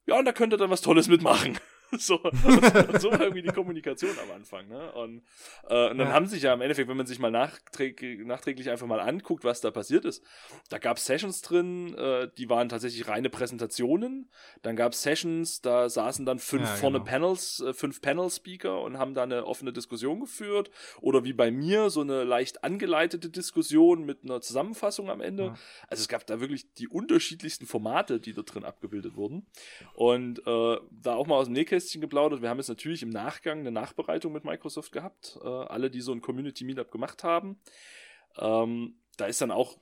[0.07, 1.59] Ja, und da könnt ihr dann was Tolles mitmachen.
[1.98, 2.16] so,
[2.98, 4.68] so war irgendwie die Kommunikation am Anfang.
[4.68, 4.92] Ne?
[4.92, 5.22] Und,
[5.68, 6.12] äh, und dann ja.
[6.12, 9.61] haben sich ja im Endeffekt, wenn man sich mal nachträglich, nachträglich einfach mal anguckt, was
[9.61, 10.24] da passiert ist,
[10.68, 14.31] da gab es Sessions drin, äh, die waren tatsächlich reine Präsentationen.
[14.62, 17.11] Dann gab es Sessions, da saßen dann fünf ja, vorne genau.
[17.11, 20.70] Panels, äh, fünf Panel-Speaker und haben da eine offene Diskussion geführt.
[21.00, 25.44] Oder wie bei mir, so eine leicht angeleitete Diskussion mit einer Zusammenfassung am Ende.
[25.44, 25.55] Ja.
[25.88, 29.46] Also es gab da wirklich die unterschiedlichsten Formate, die da drin abgebildet wurden.
[29.94, 32.43] Und äh, da auch mal aus dem Nähkästchen Nähkästchen geplaudert.
[32.43, 35.38] Wir haben jetzt natürlich im Nachgang eine Nachbereitung mit Microsoft gehabt.
[35.43, 37.59] Äh, alle, die so ein Community Meetup gemacht haben.
[38.38, 39.79] Ähm, da ist dann auch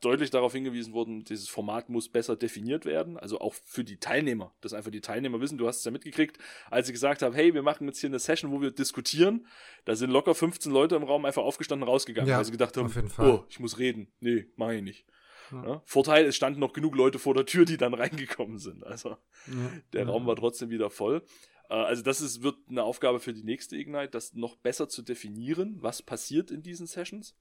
[0.00, 4.54] deutlich darauf hingewiesen worden, dieses Format muss besser definiert werden, also auch für die Teilnehmer,
[4.60, 6.38] dass einfach die Teilnehmer wissen, du hast es ja mitgekriegt,
[6.70, 9.48] als ich gesagt habe, hey, wir machen jetzt hier eine Session, wo wir diskutieren,
[9.86, 12.92] da sind locker 15 Leute im Raum einfach aufgestanden rausgegangen, ja, weil sie gedacht haben,
[13.18, 14.06] oh, ich muss reden.
[14.20, 15.04] Nee, mach ich nicht.
[15.52, 15.64] Ja.
[15.64, 15.82] Ja?
[15.84, 18.84] Vorteil, es standen noch genug Leute vor der Tür, die dann reingekommen sind.
[18.84, 19.16] Also
[19.92, 21.24] der Raum war trotzdem wieder voll.
[21.68, 25.02] Äh, also das ist, wird eine Aufgabe für die nächste Ignite, das noch besser zu
[25.02, 27.34] definieren, was passiert in diesen Sessions.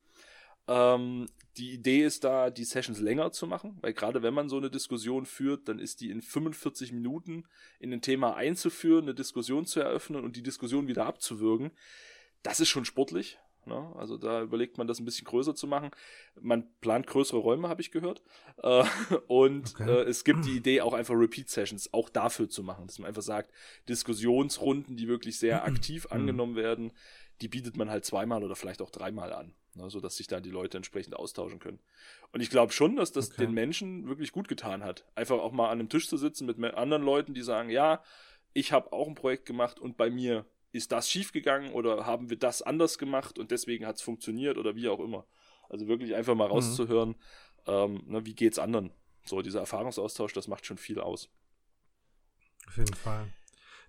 [0.67, 4.57] Ähm, die Idee ist da, die Sessions länger zu machen, weil gerade wenn man so
[4.57, 7.45] eine Diskussion führt, dann ist die in 45 Minuten
[7.79, 11.71] in ein Thema einzuführen, eine Diskussion zu eröffnen und die Diskussion wieder abzuwürgen.
[12.43, 13.39] Das ist schon sportlich.
[13.67, 13.93] Ne?
[13.97, 15.91] Also da überlegt man das ein bisschen größer zu machen.
[16.39, 18.23] Man plant größere Räume, habe ich gehört.
[18.63, 18.83] Äh,
[19.27, 19.89] und okay.
[19.89, 22.87] äh, es gibt die Idee, auch einfach Repeat-Sessions auch dafür zu machen.
[22.87, 23.51] Dass man einfach sagt,
[23.89, 26.91] Diskussionsrunden, die wirklich sehr aktiv angenommen werden,
[27.41, 30.49] die bietet man halt zweimal oder vielleicht auch dreimal an ne, sodass sich da die
[30.49, 31.79] Leute entsprechend austauschen können.
[32.33, 33.45] Und ich glaube schon, dass das okay.
[33.45, 35.05] den Menschen wirklich gut getan hat.
[35.15, 38.03] Einfach auch mal an einem Tisch zu sitzen mit anderen Leuten, die sagen, ja,
[38.53, 42.37] ich habe auch ein Projekt gemacht und bei mir ist das schiefgegangen oder haben wir
[42.37, 45.25] das anders gemacht und deswegen hat es funktioniert oder wie auch immer.
[45.69, 46.53] Also wirklich einfach mal mhm.
[46.53, 47.15] rauszuhören, mhm.
[47.67, 48.91] ähm, ne, wie geht's anderen.
[49.25, 51.29] So, dieser Erfahrungsaustausch, das macht schon viel aus.
[52.67, 53.27] Auf jeden Fall.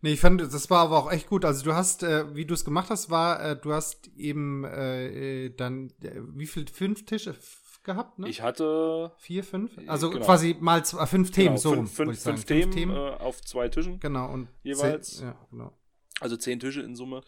[0.00, 1.44] Nee, ich fand, das war aber auch echt gut.
[1.44, 5.46] Also du hast, äh, wie du es gemacht hast, war, äh, du hast eben äh,
[5.46, 7.34] äh dann, äh, wie viel, fünf Tische
[7.82, 8.28] gehabt, ne?
[8.28, 9.72] Ich hatte vier, fünf?
[9.86, 10.24] Also genau.
[10.24, 13.42] quasi mal zwei, fünf Themen, genau, so fünf, fünf, fünf Themen, fünf Themen äh, auf
[13.42, 13.98] zwei Tischen.
[13.98, 15.16] Genau, und jeweils.
[15.16, 15.72] Zehn, ja, genau.
[16.20, 17.22] Also zehn Tische in Summe.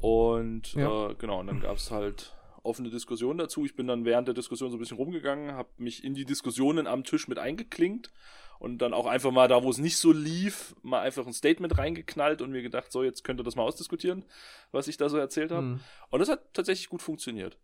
[0.00, 1.12] Und ja.
[1.14, 3.64] genau, und dann gab es halt offene Diskussionen dazu.
[3.64, 6.86] Ich bin dann während der Diskussion so ein bisschen rumgegangen, habe mich in die Diskussionen
[6.86, 8.12] am Tisch mit eingeklinkt
[8.58, 11.78] und dann auch einfach mal da, wo es nicht so lief, mal einfach ein Statement
[11.78, 14.24] reingeknallt und mir gedacht, so, jetzt könnt ihr das mal ausdiskutieren,
[14.72, 15.62] was ich da so erzählt habe.
[15.62, 15.80] Mhm.
[16.10, 17.58] Und das hat tatsächlich gut funktioniert.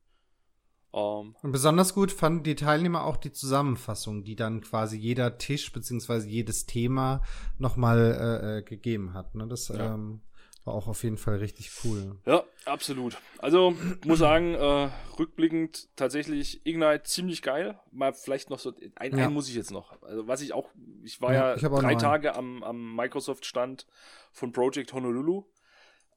[0.90, 5.38] Um, ähm, und besonders gut fanden die Teilnehmer auch die Zusammenfassung, die dann quasi jeder
[5.38, 7.20] Tisch beziehungsweise jedes Thema
[7.58, 9.34] nochmal äh, äh, gegeben hat.
[9.34, 9.48] Ne?
[9.48, 9.94] Das ja.
[9.94, 10.20] ähm,
[10.64, 12.16] war auch auf jeden Fall richtig cool.
[12.24, 13.18] Ja, absolut.
[13.38, 17.78] Also, muss sagen, äh, rückblickend tatsächlich Ignite ziemlich geil.
[17.92, 19.24] Mal vielleicht noch so, ein, ja.
[19.24, 20.00] einen muss ich jetzt noch.
[20.02, 20.70] Also, was ich auch,
[21.02, 23.86] ich war ja, ja ich drei Tage am, am Microsoft-Stand
[24.32, 25.44] von Project Honolulu.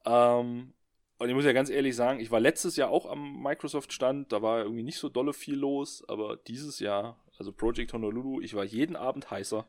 [0.06, 0.72] Ähm,
[1.18, 4.40] und ich muss ja ganz ehrlich sagen, ich war letztes Jahr auch am Microsoft-Stand, da
[4.40, 8.64] war irgendwie nicht so dolle viel los, aber dieses Jahr also Project Honolulu, ich war
[8.64, 9.68] jeden Abend heißer.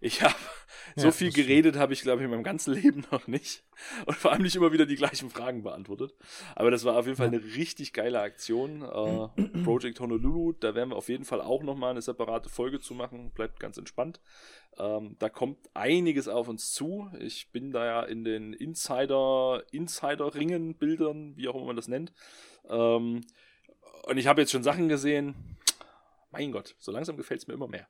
[0.00, 0.34] Ich habe
[0.96, 3.62] ja, so viel geredet, habe ich glaube ich in meinem ganzen Leben noch nicht
[4.06, 6.14] und vor allem nicht immer wieder die gleichen Fragen beantwortet.
[6.56, 8.82] Aber das war auf jeden Fall eine richtig geile Aktion.
[8.82, 12.80] Äh, Project Honolulu, da werden wir auf jeden Fall auch noch mal eine separate Folge
[12.80, 13.30] zu machen.
[13.30, 14.20] Bleibt ganz entspannt.
[14.76, 17.08] Ähm, da kommt einiges auf uns zu.
[17.20, 21.86] Ich bin da ja in den Insider Insider Ringen Bildern, wie auch immer man das
[21.86, 22.12] nennt.
[22.68, 23.20] Ähm,
[24.06, 25.56] und ich habe jetzt schon Sachen gesehen
[26.34, 27.88] mein Gott, so langsam gefällt es mir immer mehr.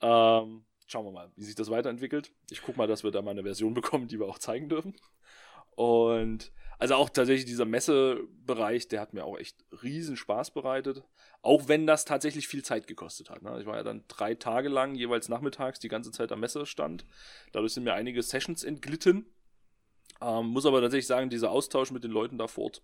[0.00, 2.32] Ähm, schauen wir mal, wie sich das weiterentwickelt.
[2.50, 4.94] Ich gucke mal, dass wir da mal eine Version bekommen, die wir auch zeigen dürfen.
[5.74, 11.02] Und also auch tatsächlich dieser Messebereich, der hat mir auch echt riesen Spaß bereitet.
[11.40, 13.42] Auch wenn das tatsächlich viel Zeit gekostet hat.
[13.42, 13.58] Ne?
[13.60, 17.06] Ich war ja dann drei Tage lang, jeweils nachmittags, die ganze Zeit am Messestand.
[17.52, 19.26] Dadurch sind mir einige Sessions entglitten.
[20.20, 22.82] Ähm, muss aber tatsächlich sagen, dieser Austausch mit den Leuten da fort,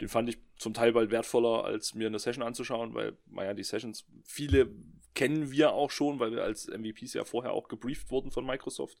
[0.00, 3.64] den fand ich zum Teil bald wertvoller, als mir eine Session anzuschauen, weil, naja, die
[3.64, 4.70] Sessions, viele
[5.14, 8.98] kennen wir auch schon, weil wir als MVPs ja vorher auch gebrieft wurden von Microsoft.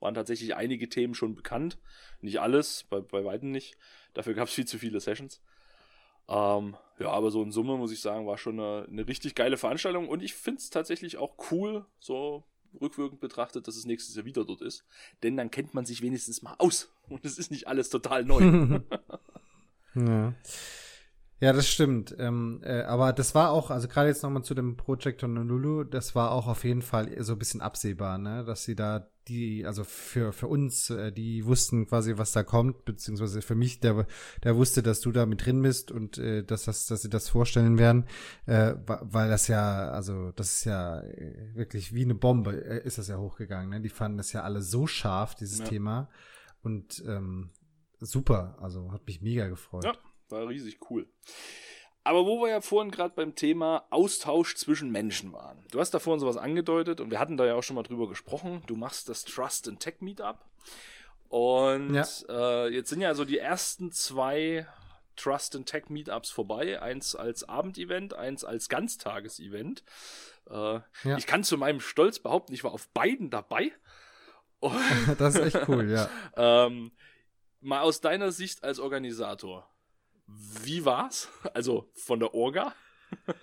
[0.00, 1.78] Waren tatsächlich einige Themen schon bekannt.
[2.20, 3.76] Nicht alles, bei, bei weitem nicht.
[4.12, 5.40] Dafür gab es viel zu viele Sessions.
[6.28, 9.56] Ähm, ja, aber so in Summe muss ich sagen, war schon eine, eine richtig geile
[9.56, 12.44] Veranstaltung und ich finde es tatsächlich auch cool, so
[12.80, 14.84] rückwirkend betrachtet, dass es nächstes Jahr wieder dort ist.
[15.22, 18.80] Denn dann kennt man sich wenigstens mal aus und es ist nicht alles total neu.
[19.94, 20.34] Ja.
[21.40, 22.14] Ja, das stimmt.
[22.18, 26.14] Ähm, äh, aber das war auch, also gerade jetzt nochmal zu dem Project Honolulu, das
[26.14, 28.44] war auch auf jeden Fall so ein bisschen absehbar, ne?
[28.44, 32.84] Dass sie da die, also für, für uns, äh, die wussten quasi, was da kommt,
[32.84, 34.06] beziehungsweise für mich, der,
[34.44, 37.30] der wusste, dass du da mit drin bist und äh, dass, das, dass sie das
[37.30, 38.04] vorstellen werden,
[38.44, 42.98] äh, weil das ja, also das ist ja äh, wirklich wie eine Bombe, äh, ist
[42.98, 43.80] das ja hochgegangen, ne?
[43.80, 45.64] Die fanden das ja alle so scharf, dieses ja.
[45.64, 46.10] Thema.
[46.62, 47.48] Und ähm,
[47.98, 48.58] super.
[48.60, 49.84] Also hat mich mega gefreut.
[49.84, 49.94] Ja,
[50.30, 51.08] war riesig cool.
[52.02, 55.64] Aber wo wir ja vorhin gerade beim Thema Austausch zwischen Menschen waren.
[55.70, 58.08] Du hast da vorhin sowas angedeutet und wir hatten da ja auch schon mal drüber
[58.08, 58.62] gesprochen.
[58.66, 60.38] Du machst das Trust and Tech Meetup.
[61.28, 62.04] Und ja.
[62.28, 64.66] äh, jetzt sind ja so die ersten zwei
[65.16, 66.80] Trust and Tech Meetups vorbei.
[66.80, 69.84] Eins als Abendevent, eins als Ganztagesevent.
[70.48, 71.16] Äh, ja.
[71.18, 73.72] Ich kann zu meinem Stolz behaupten, ich war auf beiden dabei.
[75.18, 76.08] das ist echt cool, ja.
[76.66, 76.92] ähm,
[77.60, 79.69] mal aus deiner Sicht als Organisator,
[80.64, 81.28] wie war's?
[81.54, 82.74] Also von der Orga?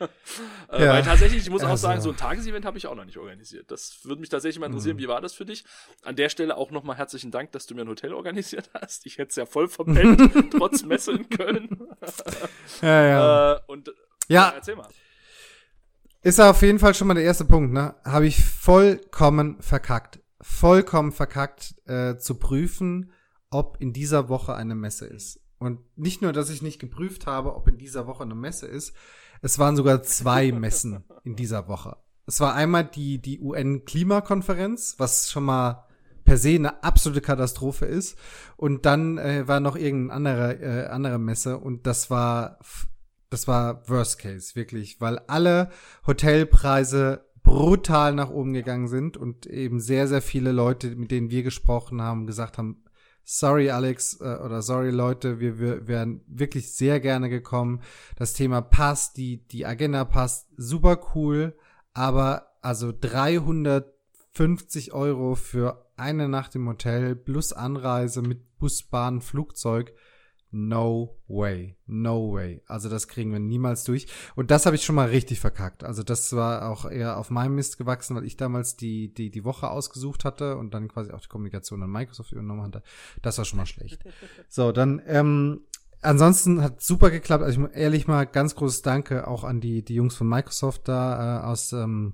[0.71, 0.93] äh, ja.
[0.93, 3.69] Weil tatsächlich, ich muss auch sagen, so ein Tagesevent habe ich auch noch nicht organisiert.
[3.69, 5.02] Das würde mich tatsächlich mal interessieren, mhm.
[5.02, 5.65] wie war das für dich?
[6.04, 9.06] An der Stelle auch nochmal herzlichen Dank, dass du mir ein Hotel organisiert hast.
[9.06, 11.69] Ich hätte es ja voll verpennt, trotz Messe in Köln.
[12.82, 13.54] ja, ja.
[13.54, 13.91] Äh, und
[14.30, 14.54] ja.
[14.56, 14.88] erzähl mal.
[16.21, 17.95] Ist auf jeden Fall schon mal der erste Punkt, ne?
[18.04, 20.19] Habe ich vollkommen verkackt.
[20.41, 23.13] Vollkommen verkackt äh, zu prüfen,
[23.50, 25.39] ob in dieser Woche eine Messe ist.
[25.60, 28.93] Und nicht nur, dass ich nicht geprüft habe, ob in dieser Woche eine Messe ist,
[29.41, 31.98] es waren sogar zwei Messen in dieser Woche.
[32.26, 35.88] Es war einmal die, die UN-Klimakonferenz, was schon mal
[36.26, 38.17] per se eine absolute Katastrophe ist.
[38.58, 42.60] Und dann äh, war noch irgendeine andere, äh, andere Messe und das war,
[43.30, 45.70] das war Worst Case, wirklich, weil alle
[46.06, 51.43] Hotelpreise brutal nach oben gegangen sind und eben sehr, sehr viele Leute, mit denen wir
[51.43, 52.84] gesprochen haben, gesagt haben,
[53.27, 57.81] sorry Alex äh, oder sorry Leute, wir, wir wären wirklich sehr gerne gekommen.
[58.15, 61.55] Das Thema passt, die, die Agenda passt, super cool,
[61.93, 69.93] aber also 350 Euro für eine Nacht im Hotel plus Anreise mit Bus, Bahn, Flugzeug
[70.51, 71.75] No way.
[71.86, 72.62] No way.
[72.67, 74.07] Also das kriegen wir niemals durch.
[74.36, 75.83] Und das habe ich schon mal richtig verkackt.
[75.83, 79.43] Also das war auch eher auf meinem Mist gewachsen, weil ich damals die, die, die
[79.43, 82.81] Woche ausgesucht hatte und dann quasi auch die Kommunikation an Microsoft übernommen hatte.
[83.21, 84.03] Das war schon mal schlecht.
[84.49, 85.62] So, dann, ähm,
[86.01, 87.43] ansonsten hat super geklappt.
[87.43, 90.88] Also ich muss ehrlich mal ganz großes Danke auch an die, die Jungs von Microsoft
[90.88, 92.13] da äh, aus ähm,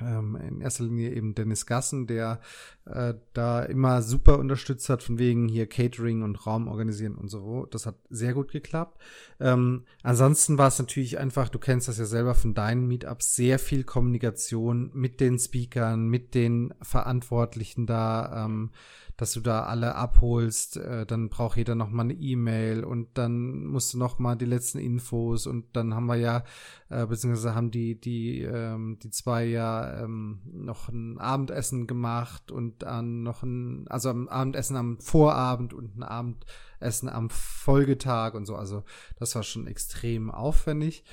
[0.00, 2.40] ähm, in erster Linie eben Dennis Gassen, der
[2.84, 7.66] äh, da immer super unterstützt hat, von wegen hier Catering und Raum organisieren und so.
[7.66, 9.00] Das hat sehr gut geklappt.
[9.40, 13.58] Ähm, ansonsten war es natürlich einfach, du kennst das ja selber von deinen Meetups, sehr
[13.58, 18.44] viel Kommunikation mit den Speakern, mit den Verantwortlichen da.
[18.44, 18.70] Ähm,
[19.16, 23.64] dass du da alle abholst, äh, dann braucht jeder noch mal eine E-Mail und dann
[23.64, 26.44] musst du noch mal die letzten Infos und dann haben wir ja,
[26.90, 32.82] äh, beziehungsweise haben die, die, ähm, die zwei ja ähm, noch ein Abendessen gemacht und
[32.82, 38.54] dann noch ein, also am Abendessen am Vorabend und ein Abendessen am Folgetag und so.
[38.54, 38.84] Also
[39.18, 41.04] das war schon extrem aufwendig.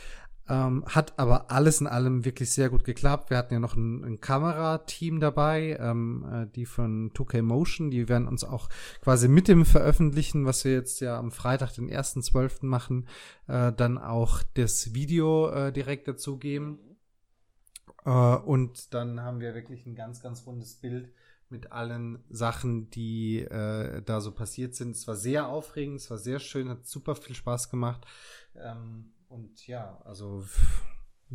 [0.50, 3.30] Ähm, hat aber alles in allem wirklich sehr gut geklappt.
[3.30, 8.10] Wir hatten ja noch ein, ein Kamerateam dabei, ähm, äh, die von 2K Motion, die
[8.10, 8.68] werden uns auch
[9.02, 12.66] quasi mit dem Veröffentlichen, was wir jetzt ja am Freitag, den 1.12.
[12.66, 13.08] machen,
[13.48, 16.78] äh, dann auch das Video äh, direkt dazugeben.
[18.04, 21.10] Äh, und dann haben wir wirklich ein ganz, ganz rundes Bild
[21.54, 24.92] mit allen Sachen, die äh, da so passiert sind.
[24.92, 28.06] Es war sehr aufregend, es war sehr schön, hat super viel Spaß gemacht.
[28.56, 30.46] Ähm, und ja, also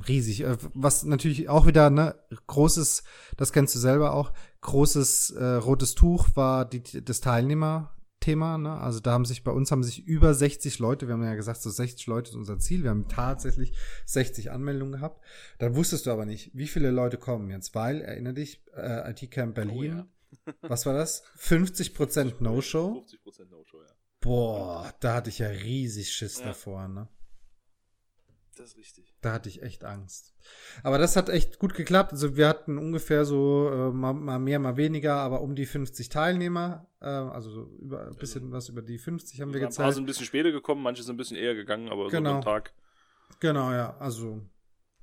[0.06, 0.42] riesig.
[0.42, 2.14] Äh, was natürlich auch wieder, ne,
[2.46, 3.02] großes,
[3.36, 8.78] das kennst du selber auch, großes äh, rotes Tuch war die, das Teilnehmerthema, ne?
[8.78, 11.60] Also da haben sich bei uns haben sich über 60 Leute, wir haben ja gesagt,
[11.60, 12.84] so 60 Leute ist unser Ziel.
[12.84, 13.72] Wir haben tatsächlich
[14.06, 15.24] 60 Anmeldungen gehabt.
[15.58, 19.30] Dann wusstest du aber nicht, wie viele Leute kommen jetzt, weil, erinnere dich, äh, IT
[19.30, 19.76] Camp Berlin.
[19.76, 20.54] Oh, ja.
[20.62, 21.24] was war das?
[21.38, 23.04] 50% No-Show?
[23.26, 23.94] 50% No-Show, ja.
[24.20, 26.46] Boah, da hatte ich ja riesig Schiss ja.
[26.46, 27.08] davor, ne?
[28.58, 29.14] Das ist richtig.
[29.20, 30.34] Da hatte ich echt Angst.
[30.82, 32.12] Aber das hat echt gut geklappt.
[32.12, 36.08] Also wir hatten ungefähr so äh, mal, mal, mehr, mal weniger, aber um die 50
[36.08, 36.86] Teilnehmer.
[37.00, 39.78] Äh, also so über ein bisschen also, was über die 50 haben wir gezeigt.
[39.78, 42.30] Ein paar sind ein bisschen später gekommen, manche sind ein bisschen eher gegangen, aber genau.
[42.30, 42.72] so am Tag.
[43.40, 43.96] Genau, ja.
[43.98, 44.42] Also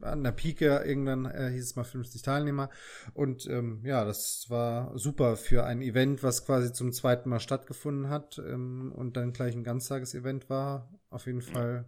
[0.01, 2.69] an der Pike irgendwann äh, hieß es mal 50 Teilnehmer.
[3.13, 8.09] Und ähm, ja, das war super für ein Event, was quasi zum zweiten Mal stattgefunden
[8.09, 10.93] hat ähm, und dann gleich ein Ganztagesevent war.
[11.09, 11.85] Auf jeden Fall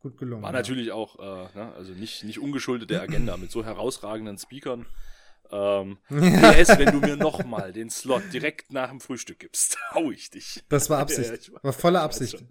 [0.00, 0.42] gut gelungen.
[0.42, 4.86] War natürlich auch, äh, ne, also nicht, nicht ungeschuldet der Agenda mit so herausragenden Speakern.
[5.52, 10.30] Ähm, PS, wenn du mir nochmal den Slot direkt nach dem Frühstück gibst, hau ich
[10.30, 10.62] dich.
[10.68, 11.48] Das war Absicht.
[11.48, 12.44] Ja, war volle Absicht.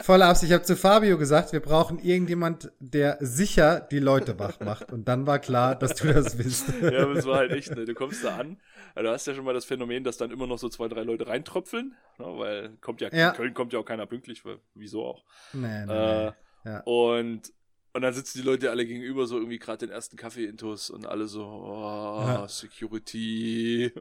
[0.00, 0.50] Volle Absicht.
[0.50, 4.90] Ich habe zu Fabio gesagt, wir brauchen irgendjemand, der sicher die Leute wach macht.
[4.90, 6.68] Und dann war klar, dass du das bist.
[6.82, 8.58] ja, aber es war halt echt, ne, du kommst da an,
[8.94, 11.02] also du hast ja schon mal das Phänomen, dass dann immer noch so zwei, drei
[11.02, 14.58] Leute reintröpfeln, ne, weil kommt ja, ja, in Köln kommt ja auch keiner pünktlich, weil,
[14.74, 15.24] wieso auch.
[15.52, 16.32] Nee, nee, äh, nee.
[16.66, 16.80] Ja.
[16.80, 17.52] Und,
[17.92, 21.26] und dann sitzen die Leute alle gegenüber, so irgendwie gerade den ersten Kaffee-Intus und alle
[21.26, 22.48] so, oh, ja.
[22.48, 23.92] Security.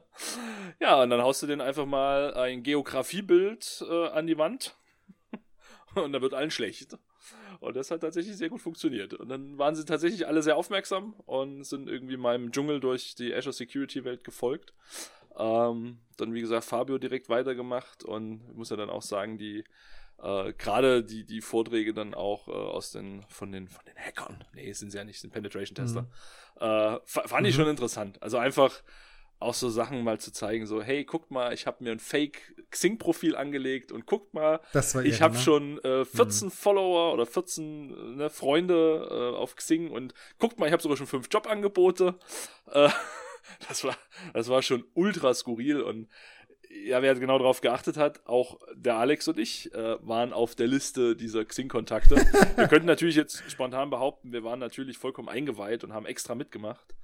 [0.80, 4.76] ja, und dann haust du den einfach mal ein Geografiebild äh, an die Wand
[5.94, 6.98] und dann wird allen schlecht.
[7.60, 9.14] Und das hat tatsächlich sehr gut funktioniert.
[9.14, 13.34] Und dann waren sie tatsächlich alle sehr aufmerksam und sind irgendwie meinem Dschungel durch die
[13.34, 14.74] Azure Security Welt gefolgt.
[15.38, 19.64] Ähm, dann, wie gesagt, Fabio direkt weitergemacht und ich muss ja dann auch sagen, die
[20.22, 24.44] äh, gerade die, die Vorträge dann auch äh, aus den, von den, von den Hackern,
[24.54, 26.60] nee, sind sie ja nicht, sind Penetration-Tester, mhm.
[26.60, 27.62] äh, fand ich mhm.
[27.62, 28.22] schon interessant.
[28.22, 28.82] Also einfach,
[29.44, 32.54] auch so Sachen mal zu zeigen, so, hey, guckt mal, ich habe mir ein Fake
[32.70, 34.60] Xing-Profil angelegt und guckt mal,
[35.04, 35.40] ich habe ne?
[35.40, 36.50] schon äh, 14 mhm.
[36.50, 41.06] Follower oder 14 ne, Freunde äh, auf Xing und guckt mal, ich habe sogar schon
[41.06, 42.18] fünf Jobangebote.
[42.70, 42.88] Äh,
[43.68, 43.96] das war,
[44.32, 46.08] das war schon ultra skurril und
[46.82, 50.66] ja, wer genau darauf geachtet hat, auch der Alex und ich äh, waren auf der
[50.66, 52.16] Liste dieser Xing-Kontakte.
[52.56, 56.94] wir könnten natürlich jetzt spontan behaupten, wir waren natürlich vollkommen eingeweiht und haben extra mitgemacht.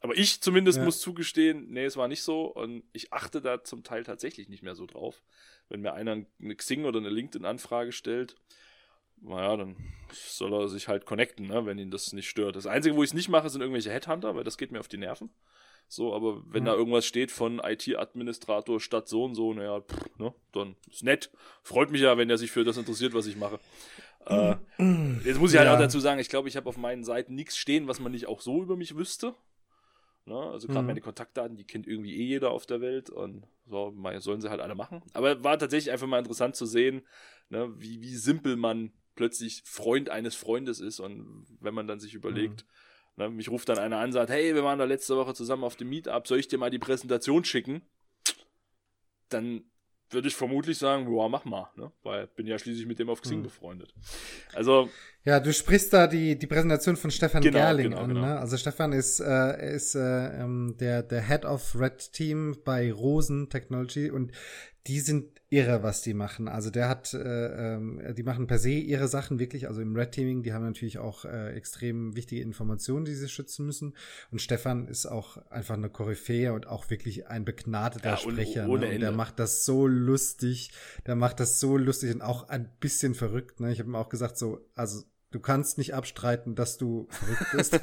[0.00, 0.84] Aber ich zumindest ja.
[0.84, 4.62] muss zugestehen, nee, es war nicht so und ich achte da zum Teil tatsächlich nicht
[4.62, 5.22] mehr so drauf.
[5.68, 8.36] Wenn mir einer eine Xing oder eine LinkedIn-Anfrage stellt,
[9.20, 9.76] naja, dann
[10.12, 12.56] soll er sich halt connecten, ne, wenn ihn das nicht stört.
[12.56, 14.88] Das Einzige, wo ich es nicht mache, sind irgendwelche Headhunter, weil das geht mir auf
[14.88, 15.30] die Nerven.
[15.88, 16.66] So, aber wenn mhm.
[16.66, 21.30] da irgendwas steht von IT-Administrator statt so und so, naja, pff, ne, dann ist nett.
[21.62, 23.60] Freut mich ja, wenn er sich für das interessiert, was ich mache.
[24.26, 24.56] Äh,
[25.24, 25.74] jetzt muss ich halt ja.
[25.74, 28.26] auch dazu sagen, ich glaube, ich habe auf meinen Seiten nichts stehen, was man nicht
[28.26, 29.34] auch so über mich wüsste.
[30.24, 30.36] Ne?
[30.36, 30.88] Also gerade mhm.
[30.88, 34.60] meine Kontaktdaten, die kennt irgendwie eh jeder auf der Welt und so sollen sie halt
[34.60, 35.02] alle machen.
[35.12, 37.02] Aber war tatsächlich einfach mal interessant zu sehen,
[37.48, 42.14] ne, wie, wie simpel man plötzlich Freund eines Freundes ist und wenn man dann sich
[42.14, 42.68] überlegt, mhm.
[43.16, 45.64] Ne, mich ruft dann einer an und sagt, hey, wir waren da letzte Woche zusammen
[45.64, 47.82] auf dem Meetup, soll ich dir mal die Präsentation schicken?
[49.28, 49.64] Dann
[50.10, 51.90] würde ich vermutlich sagen, ja, mach mal, ne?
[52.02, 53.44] weil bin ja schließlich mit dem auf Xing mhm.
[53.44, 53.92] befreundet.
[54.54, 54.88] Also
[55.24, 58.08] ja, du sprichst da die, die Präsentation von Stefan genau, Gerling genau, an.
[58.08, 58.20] Genau.
[58.20, 58.38] Ne?
[58.38, 63.50] Also Stefan ist, äh, ist äh, ähm, der, der Head of Red Team bei Rosen
[63.50, 64.30] Technology und
[64.86, 66.48] die sind irre, was die machen.
[66.48, 70.12] Also der hat, äh, äh, die machen per se ihre Sachen wirklich, also im Red
[70.12, 73.94] Teaming, die haben natürlich auch äh, extrem wichtige Informationen, die sie schützen müssen.
[74.30, 78.68] Und Stefan ist auch einfach eine Koryphäe und auch wirklich ein begnadeter ja, Sprecher.
[78.68, 78.94] Und, ne?
[78.94, 80.72] und der macht das so lustig,
[81.06, 83.60] der macht das so lustig und auch ein bisschen verrückt.
[83.60, 83.72] Ne?
[83.72, 85.04] Ich habe ihm auch gesagt, so, also
[85.36, 87.78] Du kannst nicht abstreiten, dass du verrückt bist.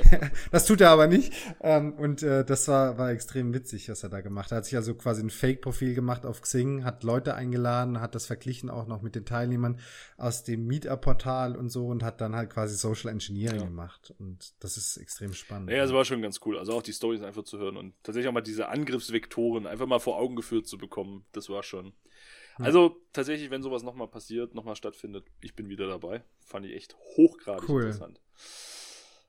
[0.50, 1.32] das tut er aber nicht.
[1.62, 4.52] Ähm, und äh, das war, war extrem witzig, was er da gemacht hat.
[4.52, 8.26] Er hat sich also quasi ein Fake-Profil gemacht auf Xing, hat Leute eingeladen, hat das
[8.26, 9.80] verglichen auch noch mit den Teilnehmern
[10.18, 13.64] aus dem Meetup-Portal und so und hat dann halt quasi Social Engineering ja.
[13.64, 14.12] gemacht.
[14.18, 15.70] Und das ist extrem spannend.
[15.70, 16.58] Ja, das war schon ganz cool.
[16.58, 19.98] Also auch die Stories einfach zu hören und tatsächlich auch mal diese Angriffsvektoren einfach mal
[19.98, 21.24] vor Augen geführt zu bekommen.
[21.32, 21.94] Das war schon,
[22.58, 26.22] also tatsächlich, wenn sowas nochmal passiert, nochmal stattfindet, ich bin wieder dabei.
[26.40, 27.82] Fand ich echt hochgradig cool.
[27.82, 28.20] interessant.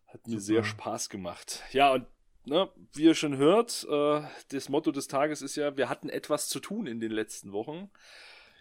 [0.07, 0.41] Hat mir Super.
[0.41, 1.63] sehr Spaß gemacht.
[1.71, 2.05] Ja, und
[2.45, 6.49] ne, wie ihr schon hört, äh, das Motto des Tages ist ja, wir hatten etwas
[6.49, 7.89] zu tun in den letzten Wochen.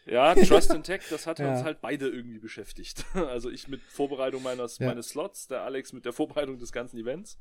[0.05, 1.51] Ja, Trust in Tech, das hat ja.
[1.51, 3.05] uns halt beide irgendwie beschäftigt.
[3.15, 4.87] Also ich mit Vorbereitung meines, ja.
[4.87, 7.39] meines Slots, der Alex mit der Vorbereitung des ganzen Events.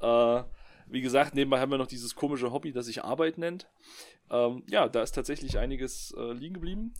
[0.00, 0.42] Äh,
[0.88, 3.68] wie gesagt, nebenbei haben wir noch dieses komische Hobby, das sich Arbeit nennt.
[4.30, 6.94] Ähm, ja, da ist tatsächlich einiges äh, liegen geblieben.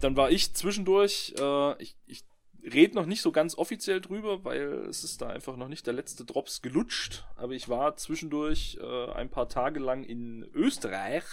[0.00, 2.24] Dann war ich zwischendurch, äh, ich, ich
[2.62, 5.94] rede noch nicht so ganz offiziell drüber, weil es ist da einfach noch nicht der
[5.94, 7.24] letzte Drops gelutscht.
[7.36, 11.24] Aber ich war zwischendurch äh, ein paar Tage lang in Österreich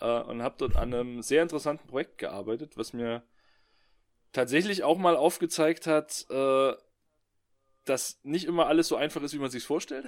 [0.00, 3.22] äh, und habe dort an einem sehr interessanten Projekt gearbeitet, was mir
[4.32, 6.72] tatsächlich auch mal aufgezeigt hat, äh,
[7.84, 10.06] dass nicht immer alles so einfach ist, wie man sich vorstellt.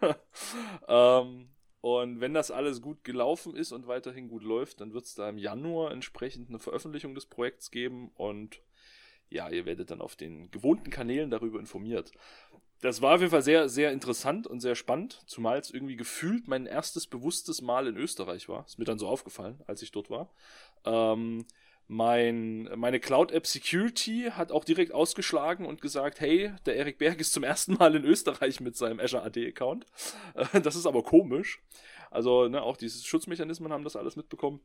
[0.88, 5.14] ähm, und wenn das alles gut gelaufen ist und weiterhin gut läuft, dann wird es
[5.14, 8.60] da im Januar entsprechend eine Veröffentlichung des Projekts geben und
[9.30, 12.12] ja, ihr werdet dann auf den gewohnten Kanälen darüber informiert.
[12.80, 16.48] Das war auf jeden Fall sehr, sehr interessant und sehr spannend, zumal es irgendwie gefühlt
[16.48, 18.64] mein erstes bewusstes Mal in Österreich war.
[18.66, 20.32] Ist mir dann so aufgefallen, als ich dort war.
[20.84, 21.46] Ähm,
[21.92, 27.32] mein, meine Cloud-App Security hat auch direkt ausgeschlagen und gesagt, hey, der Erik Berg ist
[27.32, 29.86] zum ersten Mal in Österreich mit seinem Azure AD-Account.
[30.62, 31.60] Das ist aber komisch.
[32.12, 34.60] Also, ne, auch diese Schutzmechanismen haben das alles mitbekommen.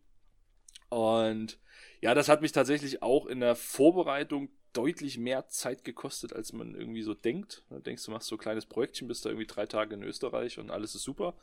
[0.90, 1.58] Und
[2.00, 6.76] ja, das hat mich tatsächlich auch in der Vorbereitung deutlich mehr Zeit gekostet, als man
[6.76, 7.64] irgendwie so denkt.
[7.72, 10.60] Du denkst, du machst so ein kleines Projektchen, bist da irgendwie drei Tage in Österreich
[10.60, 11.34] und alles ist super.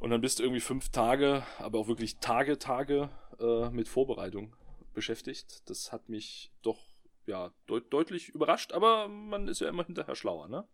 [0.00, 4.56] Und dann bist du irgendwie fünf Tage, aber auch wirklich Tage, Tage äh, mit Vorbereitung
[4.92, 5.68] beschäftigt.
[5.68, 6.80] Das hat mich doch
[7.26, 10.66] ja deut deutlich überrascht, aber man ist ja immer hinterher schlauer, ne?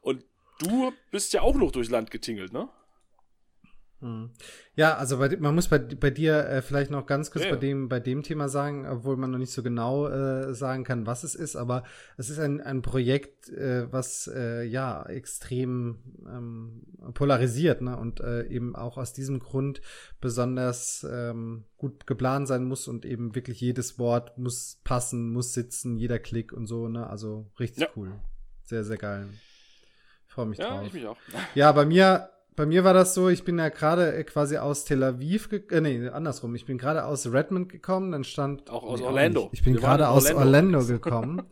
[0.00, 0.24] Und
[0.58, 2.68] du bist ja auch noch durchs Land getingelt, ne?
[4.02, 4.30] Hm.
[4.74, 7.56] Ja, also bei, man muss bei, bei dir äh, vielleicht noch ganz kurz ja, bei
[7.56, 11.22] dem bei dem Thema sagen, obwohl man noch nicht so genau äh, sagen kann, was
[11.22, 11.84] es ist, aber
[12.16, 16.82] es ist ein, ein Projekt, äh, was äh, ja extrem ähm,
[17.14, 17.96] polarisiert ne?
[17.96, 19.80] und äh, eben auch aus diesem Grund
[20.20, 25.96] besonders ähm, gut geplant sein muss und eben wirklich jedes Wort muss passen, muss sitzen,
[25.96, 27.08] jeder Klick und so, ne?
[27.08, 27.88] Also richtig ja.
[27.94, 28.12] cool.
[28.64, 29.28] Sehr, sehr geil.
[30.26, 30.86] Ich freue mich ja, drauf.
[30.88, 31.16] Ich mich auch.
[31.54, 34.84] Ja, bei mir bei mir war das so, ich bin ja gerade äh, quasi aus
[34.84, 39.00] Tel Aviv, äh, nee, andersrum, ich bin gerade aus Redmond gekommen, dann stand auch aus
[39.00, 39.48] nee, Orlando.
[39.52, 41.42] Ich bin gerade aus Orlando, Orlando gekommen.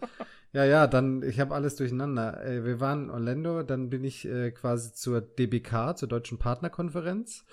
[0.53, 2.45] Ja, ja, dann, ich habe alles durcheinander.
[2.45, 7.45] Äh, wir waren in Orlando, dann bin ich äh, quasi zur DBK, zur Deutschen Partnerkonferenz,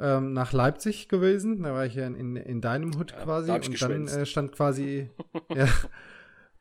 [0.00, 1.62] ähm, nach Leipzig gewesen.
[1.62, 3.52] Da war ich ja in, in deinem Hut ja, quasi.
[3.52, 5.10] Und dann äh, stand quasi,
[5.54, 5.68] ja,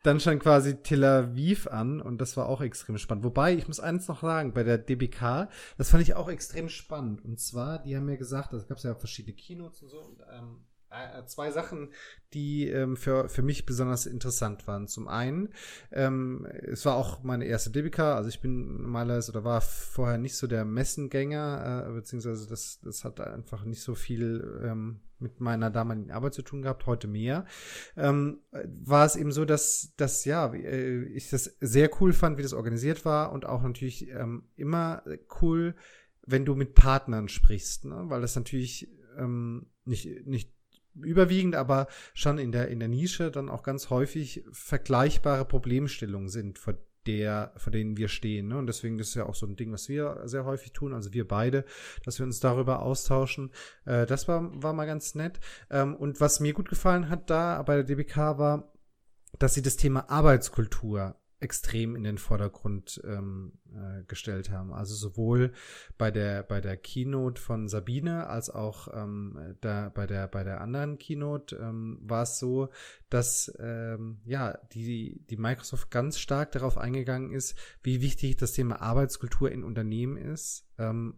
[0.04, 3.26] dann stand quasi Tel Aviv an und das war auch extrem spannend.
[3.26, 7.24] Wobei, ich muss eins noch sagen, bei der DBK, das fand ich auch extrem spannend.
[7.26, 10.66] Und zwar, die haben mir gesagt, es gab ja verschiedene Keynotes und so, und ähm,
[10.78, 10.79] äh,
[11.26, 11.90] zwei Sachen,
[12.34, 14.88] die ähm, für, für mich besonders interessant waren.
[14.88, 15.50] Zum einen,
[15.92, 20.36] ähm, es war auch meine erste Debika, also ich bin normalerweise oder war vorher nicht
[20.36, 25.70] so der Messengänger, äh, beziehungsweise das, das hat einfach nicht so viel ähm, mit meiner
[25.70, 27.46] damaligen Arbeit zu tun gehabt, heute mehr.
[27.98, 32.44] Ähm, war es eben so, dass, dass ja, äh, ich das sehr cool fand, wie
[32.44, 35.04] das organisiert war und auch natürlich ähm, immer
[35.42, 35.76] cool,
[36.26, 38.04] wenn du mit Partnern sprichst, ne?
[38.06, 40.54] weil das natürlich ähm, nicht, nicht
[40.96, 46.60] überwiegend, aber schon in der, in der Nische dann auch ganz häufig vergleichbare Problemstellungen sind,
[46.60, 46.76] vor
[47.06, 48.50] der, vor denen wir stehen.
[48.50, 48.58] Ne?
[48.58, 51.28] Und deswegen ist ja auch so ein Ding, was wir sehr häufig tun, also wir
[51.28, 51.66] beide,
[52.04, 53.52] dass wir uns darüber austauschen.
[53.86, 55.40] Äh, das war, war mal ganz nett.
[55.70, 58.74] Ähm, und was mir gut gefallen hat da bei der DBK war,
[59.38, 64.74] dass sie das Thema Arbeitskultur extrem in den Vordergrund ähm, äh, gestellt haben.
[64.74, 65.54] Also sowohl
[65.98, 70.62] bei der bei der Keynote von Sabine als auch ähm, da bei der bei der
[70.62, 72.70] anderen Keynote ähm, war es so,
[73.10, 78.82] dass ähm, ja die die Microsoft ganz stark darauf eingegangen ist, wie wichtig das Thema
[78.82, 81.16] Arbeitskultur in Unternehmen ist ähm,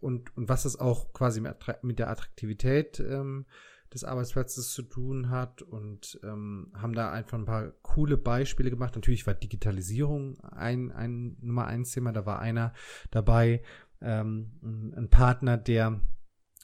[0.00, 3.46] und und was es auch quasi mit, der Attraktivität ähm,
[3.94, 8.94] des Arbeitsplatzes zu tun hat und ähm, haben da einfach ein paar coole Beispiele gemacht.
[8.94, 12.12] Natürlich war Digitalisierung ein, ein Nummer eins Thema.
[12.12, 12.74] Da war einer
[13.10, 13.62] dabei,
[14.02, 16.00] ähm, ein Partner, der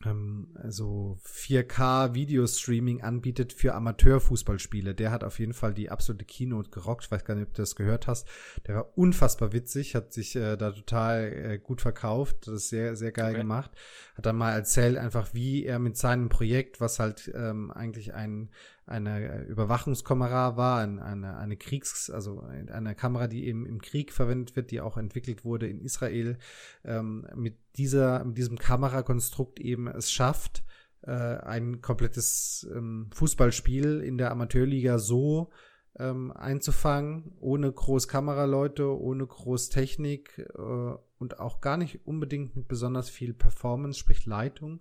[0.04, 4.94] ähm, so 4K Videostreaming anbietet für Amateurfußballspiele.
[4.94, 7.04] Der hat auf jeden Fall die absolute Keynote gerockt.
[7.04, 8.26] Ich weiß gar nicht, ob du das gehört hast.
[8.66, 12.46] Der war unfassbar witzig, hat sich äh, da total äh, gut verkauft.
[12.46, 13.40] Das ist sehr, sehr geil okay.
[13.40, 13.70] gemacht.
[14.16, 18.50] Hat dann mal erzählt einfach, wie er mit seinem Projekt, was halt ähm, eigentlich ein
[18.90, 24.70] eine Überwachungskamera war, eine, eine Kriegs-, also eine Kamera, die eben im Krieg verwendet wird,
[24.70, 26.38] die auch entwickelt wurde in Israel,
[26.84, 30.64] ähm, mit dieser, mit diesem Kamerakonstrukt eben es schafft,
[31.02, 35.50] äh, ein komplettes ähm, Fußballspiel in der Amateurliga so
[35.98, 42.68] ähm, einzufangen, ohne groß Kameraleute, ohne groß Technik äh, und auch gar nicht unbedingt mit
[42.68, 44.80] besonders viel Performance, sprich Leitung.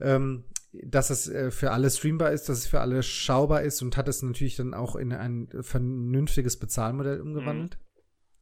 [0.00, 0.44] Ähm,
[0.84, 4.08] dass es äh, für alle streambar ist, dass es für alle schaubar ist und hat
[4.08, 7.76] es natürlich dann auch in ein vernünftiges Bezahlmodell umgewandelt.
[7.76, 7.86] Mhm.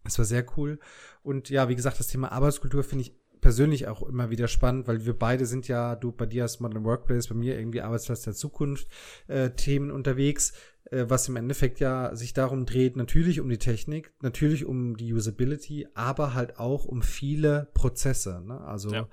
[0.04, 0.78] Das war sehr cool.
[1.22, 5.04] Und ja, wie gesagt, das Thema Arbeitskultur finde ich persönlich auch immer wieder spannend, weil
[5.04, 8.32] wir beide sind ja, du bei dir hast Modern Workplace, bei mir irgendwie Arbeitsplatz der
[8.32, 8.88] Zukunft
[9.26, 10.54] äh, Themen unterwegs,
[10.90, 15.12] äh, was im Endeffekt ja sich darum dreht, natürlich um die Technik, natürlich um die
[15.12, 18.42] Usability, aber halt auch um viele Prozesse.
[18.46, 18.58] Ne?
[18.62, 19.08] Also ja.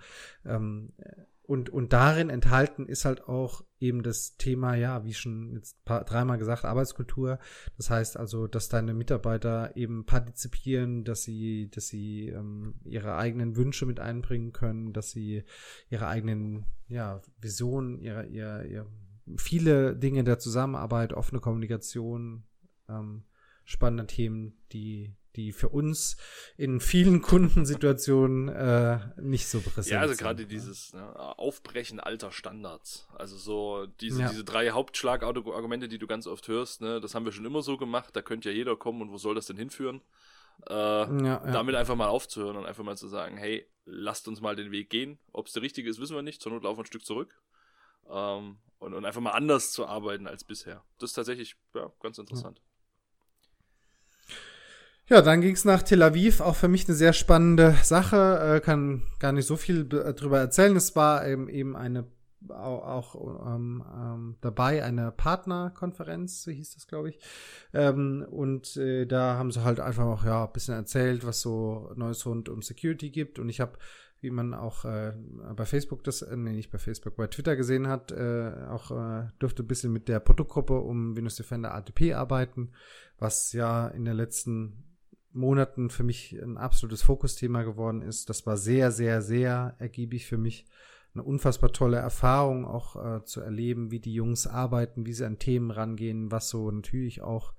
[0.45, 0.93] ähm,
[1.51, 6.05] und, und darin enthalten ist halt auch eben das Thema, ja, wie schon jetzt paar,
[6.05, 7.39] dreimal gesagt, Arbeitskultur.
[7.75, 13.57] Das heißt also, dass deine Mitarbeiter eben partizipieren, dass sie, dass sie ähm, ihre eigenen
[13.57, 15.43] Wünsche mit einbringen können, dass sie
[15.89, 18.87] ihre eigenen, ja, Visionen, ihre, ihre, ihre
[19.35, 22.43] viele Dinge der Zusammenarbeit, offene Kommunikation,
[22.87, 23.23] ähm,
[23.65, 26.17] spannende Themen, die die für uns
[26.57, 29.93] in vielen Kundensituationen äh, nicht so präsent sind.
[29.93, 33.07] Ja, also gerade dieses ne, Aufbrechen alter Standards.
[33.15, 34.29] Also so diese, ja.
[34.29, 37.77] diese drei Hauptschlagargumente, die du ganz oft hörst, ne, das haben wir schon immer so
[37.77, 40.01] gemacht, da könnte ja jeder kommen und wo soll das denn hinführen?
[40.69, 41.39] Äh, ja, ja.
[41.51, 44.89] Damit einfach mal aufzuhören und einfach mal zu sagen, hey, lasst uns mal den Weg
[44.89, 45.17] gehen.
[45.31, 46.41] Ob es der richtige ist, wissen wir nicht.
[46.41, 47.41] Zur Not laufen wir ein Stück zurück.
[48.09, 50.83] Ähm, und, und einfach mal anders zu arbeiten als bisher.
[50.99, 52.61] Das ist tatsächlich ja, ganz interessant.
[55.11, 58.59] Ja, dann ging es nach Tel Aviv, auch für mich eine sehr spannende Sache, äh,
[58.61, 60.73] kann gar nicht so viel darüber erzählen.
[60.77, 62.05] Es war eben, eben eine
[62.47, 67.19] auch, auch ähm, ähm, dabei eine Partnerkonferenz, so hieß das, glaube ich.
[67.73, 71.91] Ähm, und äh, da haben sie halt einfach auch ja ein bisschen erzählt, was so
[71.97, 73.37] Neues rund um Security gibt.
[73.37, 73.77] Und ich habe,
[74.21, 75.11] wie man auch äh,
[75.57, 79.27] bei Facebook das, äh, nee, nicht bei Facebook, bei Twitter gesehen hat, äh, auch äh,
[79.39, 82.71] durfte ein bisschen mit der Produktgruppe um Windows Defender ATP arbeiten,
[83.19, 84.85] was ja in der letzten
[85.33, 88.29] Monaten für mich ein absolutes Fokusthema geworden ist.
[88.29, 90.65] Das war sehr, sehr, sehr ergiebig für mich.
[91.13, 95.39] Eine unfassbar tolle Erfahrung auch äh, zu erleben, wie die Jungs arbeiten, wie sie an
[95.39, 97.53] Themen rangehen, was so natürlich auch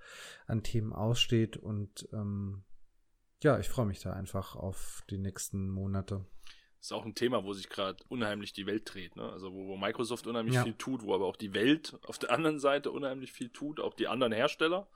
[0.47, 1.59] an Themen aussteht.
[1.59, 2.65] Und ähm,
[3.43, 6.25] ja, ich freue mich da einfach auf die nächsten Monate.
[6.79, 9.17] Das ist auch ein Thema, wo sich gerade unheimlich die Welt dreht.
[9.17, 9.31] Ne?
[9.31, 10.65] Also wo, wo Microsoft unheimlich ja.
[10.65, 13.95] viel tut, wo aber auch die Welt auf der anderen Seite unheimlich viel tut, auch
[13.95, 14.89] die anderen Hersteller.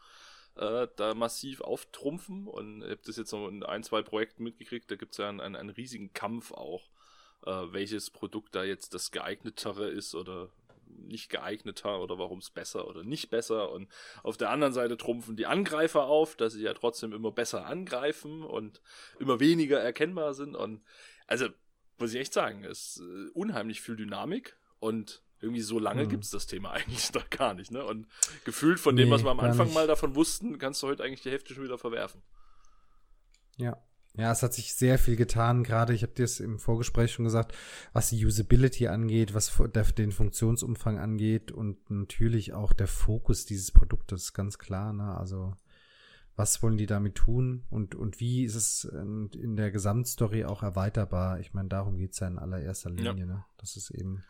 [0.57, 2.47] Äh, da massiv auftrumpfen.
[2.47, 4.91] Und ich habe das jetzt noch in ein, zwei Projekten mitgekriegt.
[4.91, 6.91] Da gibt es ja einen, einen, einen, riesigen Kampf auch,
[7.45, 10.51] äh, welches Produkt da jetzt das geeignetere ist oder
[10.89, 13.71] nicht geeigneter oder warum es besser oder nicht besser.
[13.71, 13.89] Und
[14.23, 18.43] auf der anderen Seite trumpfen die Angreifer auf, dass sie ja trotzdem immer besser angreifen
[18.43, 18.81] und
[19.19, 20.57] immer weniger erkennbar sind.
[20.57, 20.83] Und
[21.27, 21.49] also,
[21.99, 26.09] muss ich echt sagen, es ist äh, unheimlich viel Dynamik und irgendwie so lange hm.
[26.09, 27.85] gibt es das Thema eigentlich doch gar nicht, ne?
[27.85, 28.07] Und
[28.45, 29.75] gefühlt von dem, nee, was wir am Anfang nicht.
[29.75, 32.23] mal davon wussten, kannst du heute eigentlich die Hälfte schon wieder verwerfen.
[33.57, 33.77] Ja.
[34.19, 37.27] Ja, es hat sich sehr viel getan, gerade ich habe dir es im Vorgespräch schon
[37.27, 37.55] gesagt,
[37.93, 39.53] was die Usability angeht, was
[39.99, 44.95] den Funktionsumfang angeht und natürlich auch der Fokus dieses Produktes, ganz klar.
[44.95, 45.15] Ne?
[45.19, 45.53] Also
[46.37, 51.41] was wollen die damit tun und, und wie ist es in der Gesamtstory auch erweiterbar?
[51.41, 53.21] Ich meine, darum geht's ja in allererster Linie.
[53.21, 53.27] Ja.
[53.27, 53.45] Ne?
[53.57, 54.23] Das ist eben,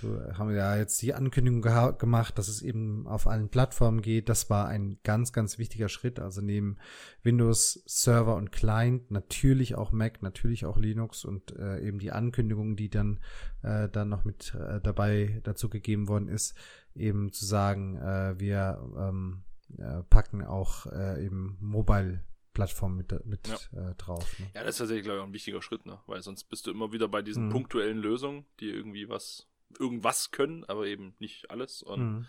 [0.00, 1.60] du haben ja jetzt die Ankündigung
[1.98, 4.28] gemacht, dass es eben auf allen Plattformen geht.
[4.28, 6.20] Das war ein ganz, ganz wichtiger Schritt.
[6.20, 6.76] Also neben
[7.24, 12.76] Windows Server und Client natürlich auch Mac, natürlich auch Linux und äh, eben die Ankündigung,
[12.76, 13.18] die dann,
[13.62, 16.54] äh, dann noch mit äh, dabei dazu gegeben worden ist,
[16.94, 19.42] eben zu sagen, äh, wir ähm,
[19.78, 23.90] äh, packen auch äh, eben Mobile Plattform mit, mit ja.
[23.90, 24.38] äh, drauf.
[24.38, 24.50] Ne?
[24.54, 26.00] Ja, das ist tatsächlich, glaube ich, auch ein wichtiger Schritt, ne?
[26.06, 27.50] Weil sonst bist du immer wieder bei diesen mhm.
[27.50, 29.48] punktuellen Lösungen, die irgendwie was,
[29.78, 31.82] irgendwas können, aber eben nicht alles.
[31.82, 32.26] Und mhm.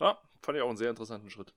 [0.00, 1.54] ja, fand ich auch einen sehr interessanten Schritt.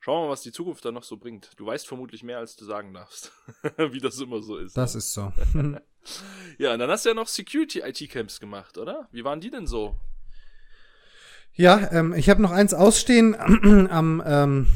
[0.00, 1.52] Schauen wir mal, was die Zukunft da noch so bringt.
[1.56, 3.32] Du weißt vermutlich mehr, als du sagen darfst.
[3.78, 4.76] Wie das immer so ist.
[4.76, 4.98] Das ne?
[4.98, 5.32] ist so.
[6.58, 9.08] ja, und dann hast du ja noch Security-IT-Camps gemacht, oder?
[9.12, 9.98] Wie waren die denn so?
[11.56, 13.34] Ja, ähm, ich habe noch eins ausstehen
[13.90, 14.66] am, ähm,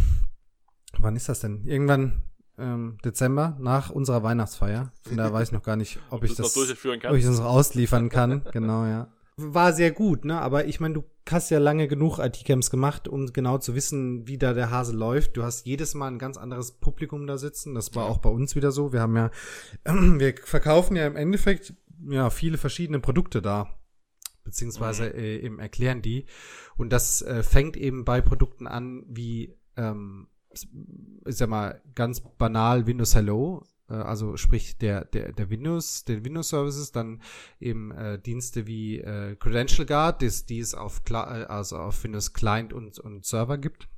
[0.99, 1.65] wann ist das denn?
[1.65, 2.23] Irgendwann
[2.57, 4.93] ähm, Dezember nach unserer Weihnachtsfeier.
[5.03, 7.47] Von daher weiß ich noch gar nicht, ob, ob ich das, ob ich das noch
[7.47, 8.45] ausliefern kann.
[8.53, 9.09] genau, ja.
[9.37, 10.41] War sehr gut, ne?
[10.41, 14.39] Aber ich meine, du hast ja lange genug IT-Camps gemacht, um genau zu wissen, wie
[14.39, 15.37] da der Hase läuft.
[15.37, 17.75] Du hast jedes Mal ein ganz anderes Publikum da sitzen.
[17.75, 18.93] Das war auch bei uns wieder so.
[18.93, 19.31] Wir haben ja,
[19.85, 21.75] wir verkaufen ja im Endeffekt
[22.09, 23.79] ja viele verschiedene Produkte da
[24.49, 25.19] beziehungsweise mhm.
[25.19, 26.25] äh, eben erklären die.
[26.77, 32.87] Und das äh, fängt eben bei Produkten an wie, ähm, ich sag mal, ganz banal
[32.87, 37.23] Windows Hello, äh, also sprich der, der, der Windows, den Windows Services, dann
[37.61, 42.33] eben äh, Dienste wie äh, Credential Guard, die, die es auf, äh, also auf Windows
[42.33, 43.89] Client und, und Server gibt.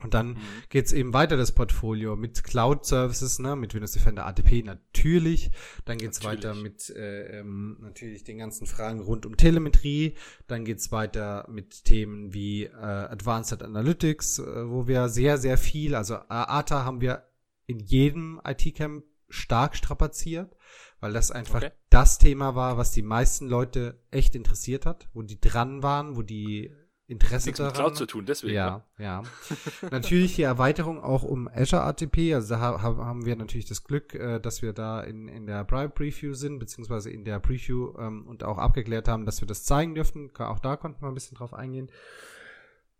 [0.00, 0.38] Und dann mhm.
[0.68, 5.50] geht's eben weiter, das Portfolio, mit Cloud-Services, ne, mit Windows Defender ATP natürlich.
[5.86, 6.44] Dann geht's natürlich.
[6.44, 10.14] weiter mit äh, ähm, natürlich den ganzen Fragen rund um Telemetrie.
[10.46, 15.96] Dann geht's weiter mit Themen wie äh, Advanced Analytics, äh, wo wir sehr, sehr viel,
[15.96, 17.24] also ATA haben wir
[17.66, 20.56] in jedem IT-Camp stark strapaziert,
[21.00, 21.72] weil das einfach okay.
[21.90, 26.22] das Thema war, was die meisten Leute echt interessiert hat, wo die dran waren, wo
[26.22, 26.72] die
[27.10, 27.72] Interesse Nichts daran.
[27.72, 28.54] Mit Cloud zu tun, deswegen.
[28.54, 29.04] Ja, ne?
[29.04, 29.22] ja.
[29.90, 32.34] natürlich die Erweiterung auch um Azure ATP.
[32.34, 35.88] Also da haben wir natürlich das Glück, äh, dass wir da in, in der Private
[35.88, 39.94] Preview sind, beziehungsweise in der Preview ähm, und auch abgeklärt haben, dass wir das zeigen
[39.94, 40.30] dürfen.
[40.36, 41.90] Auch da konnten wir ein bisschen drauf eingehen.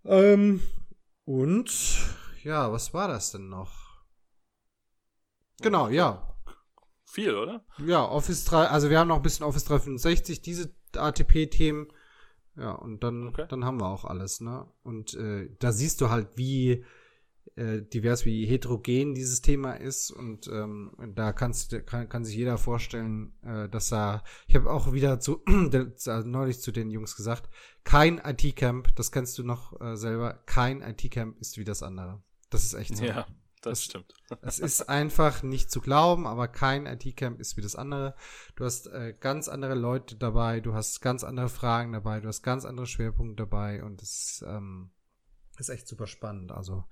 [0.07, 0.63] Ähm,
[1.27, 1.71] und
[2.43, 4.07] ja, was war das denn noch?
[5.61, 6.35] Genau, ja.
[7.05, 7.63] Viel, oder?
[7.85, 11.89] Ja, Office 3, also wir haben noch ein bisschen Office 365, diese ATP-Themen
[12.59, 13.47] ja, und dann, okay.
[13.49, 14.67] dann haben wir auch alles, ne?
[14.83, 16.85] Und äh, da siehst du halt, wie
[17.57, 20.11] äh, divers, wie heterogen dieses Thema ist.
[20.11, 24.93] Und ähm, da kannst, kann, kann sich jeder vorstellen, äh, dass da, ich habe auch
[24.93, 25.43] wieder zu
[26.25, 27.49] neulich zu den Jungs gesagt,
[27.85, 32.23] kein IT-Camp, das kennst du noch äh, selber, kein IT-Camp ist wie das andere.
[32.51, 33.05] Das ist echt so.
[33.05, 33.27] Ja.
[33.63, 34.15] Das stimmt.
[34.43, 38.15] Es ist einfach nicht zu glauben, aber kein IT-Camp ist wie das andere.
[38.55, 42.43] Du hast äh, ganz andere Leute dabei, du hast ganz andere Fragen dabei, du hast
[42.43, 44.91] ganz andere Schwerpunkte dabei und es ähm,
[45.59, 46.53] ist echt super spannend.
[46.53, 46.85] Also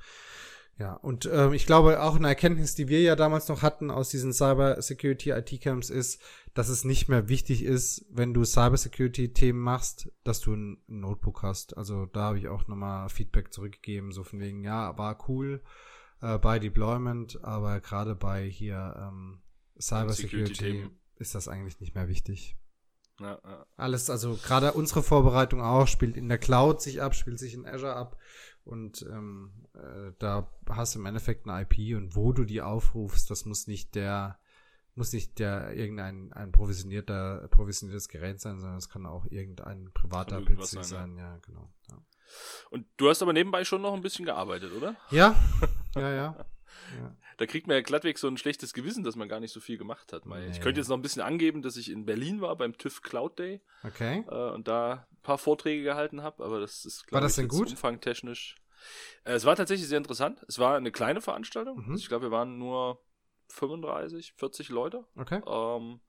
[0.78, 4.10] ja, und ähm, ich glaube auch eine Erkenntnis, die wir ja damals noch hatten aus
[4.10, 6.20] diesen Cyber Security IT Camps ist,
[6.52, 10.82] dass es nicht mehr wichtig ist, wenn du Cyber Security Themen machst, dass du ein
[10.86, 11.76] Notebook hast.
[11.78, 15.62] Also da habe ich auch nochmal Feedback zurückgegeben, so von wegen, ja, war cool
[16.20, 19.42] äh, bei Deployment, aber gerade bei hier ähm,
[19.78, 22.56] Cyber Security ist das eigentlich nicht mehr wichtig.
[23.20, 23.66] Ja, ja.
[23.76, 27.66] Alles, also gerade unsere Vorbereitung auch, spielt in der Cloud sich ab, spielt sich in
[27.66, 28.18] Azure ab
[28.64, 33.30] und ähm, äh, da hast du im Endeffekt eine IP und wo du die aufrufst,
[33.30, 34.38] das muss nicht der
[34.94, 40.40] muss nicht der irgendein ein provisionierter provisioniertes Gerät sein, sondern es kann auch irgendein privater
[40.40, 41.16] PC sein, sein.
[41.16, 41.70] Ja, genau.
[41.90, 41.98] Ja.
[42.70, 44.96] Und du hast aber nebenbei schon noch ein bisschen gearbeitet, oder?
[45.10, 45.36] Ja,
[45.96, 46.46] ja, ja.
[47.00, 47.16] ja.
[47.38, 49.76] Da kriegt man ja glattweg so ein schlechtes Gewissen, dass man gar nicht so viel
[49.76, 50.24] gemacht hat.
[50.24, 50.48] Nee.
[50.50, 53.38] Ich könnte jetzt noch ein bisschen angeben, dass ich in Berlin war beim TÜV Cloud
[53.38, 53.60] Day.
[53.84, 54.24] Okay.
[54.28, 57.70] Äh, und da ein paar Vorträge gehalten habe, aber das ist, glaube ich, denn gut?
[57.70, 58.56] umfangtechnisch.
[59.24, 60.44] Äh, es war tatsächlich sehr interessant.
[60.48, 61.78] Es war eine kleine Veranstaltung.
[61.78, 61.90] Mhm.
[61.92, 63.02] Also ich glaube, wir waren nur
[63.48, 65.04] 35, 40 Leute.
[65.16, 65.40] Okay.
[65.46, 66.00] Ähm,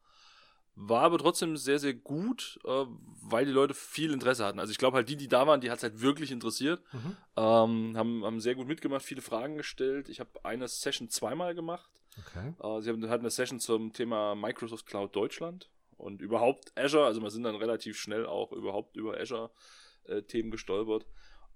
[0.80, 2.86] war aber trotzdem sehr, sehr gut, äh,
[3.24, 4.60] weil die Leute viel Interesse hatten.
[4.60, 6.82] Also ich glaube halt, die, die da waren, die hat es halt wirklich interessiert.
[6.94, 7.18] Mhm.
[7.36, 10.08] Ähm, haben, haben sehr gut mitgemacht, viele Fragen gestellt.
[10.08, 11.90] Ich habe eine Session zweimal gemacht.
[12.20, 12.54] Okay.
[12.62, 15.68] Äh, sie haben, hatten eine Session zum Thema Microsoft Cloud Deutschland
[15.98, 17.06] und überhaupt Azure.
[17.06, 21.08] Also wir sind dann relativ schnell auch überhaupt über Azure-Themen gestolpert.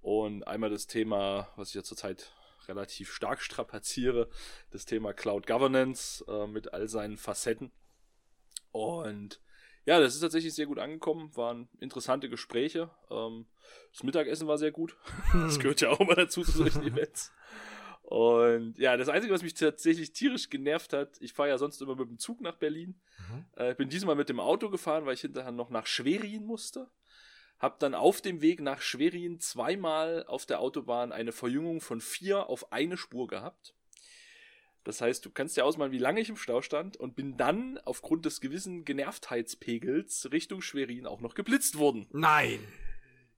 [0.01, 2.33] Und einmal das Thema, was ich ja zurzeit
[2.67, 4.29] relativ stark strapaziere,
[4.71, 7.71] das Thema Cloud Governance äh, mit all seinen Facetten.
[8.71, 9.41] Und
[9.85, 12.91] ja, das ist tatsächlich sehr gut angekommen, waren interessante Gespräche.
[13.09, 13.47] Ähm,
[13.91, 14.97] das Mittagessen war sehr gut.
[15.33, 17.31] Das gehört ja auch immer dazu zu solchen Events.
[18.03, 21.95] Und ja, das Einzige, was mich tatsächlich tierisch genervt hat, ich fahre ja sonst immer
[21.95, 22.99] mit dem Zug nach Berlin.
[23.29, 23.45] Mhm.
[23.55, 26.89] Äh, bin diesmal mit dem Auto gefahren, weil ich hinterher noch nach Schwerin musste.
[27.57, 32.49] Hab dann auf dem Weg nach Schwerin zweimal auf der Autobahn eine Verjüngung von vier
[32.49, 33.75] auf eine Spur gehabt.
[34.83, 37.77] Das heißt, du kannst dir ausmalen, wie lange ich im Stau stand und bin dann
[37.85, 42.07] aufgrund des gewissen Genervtheitspegels Richtung Schwerin auch noch geblitzt worden.
[42.11, 42.59] Nein.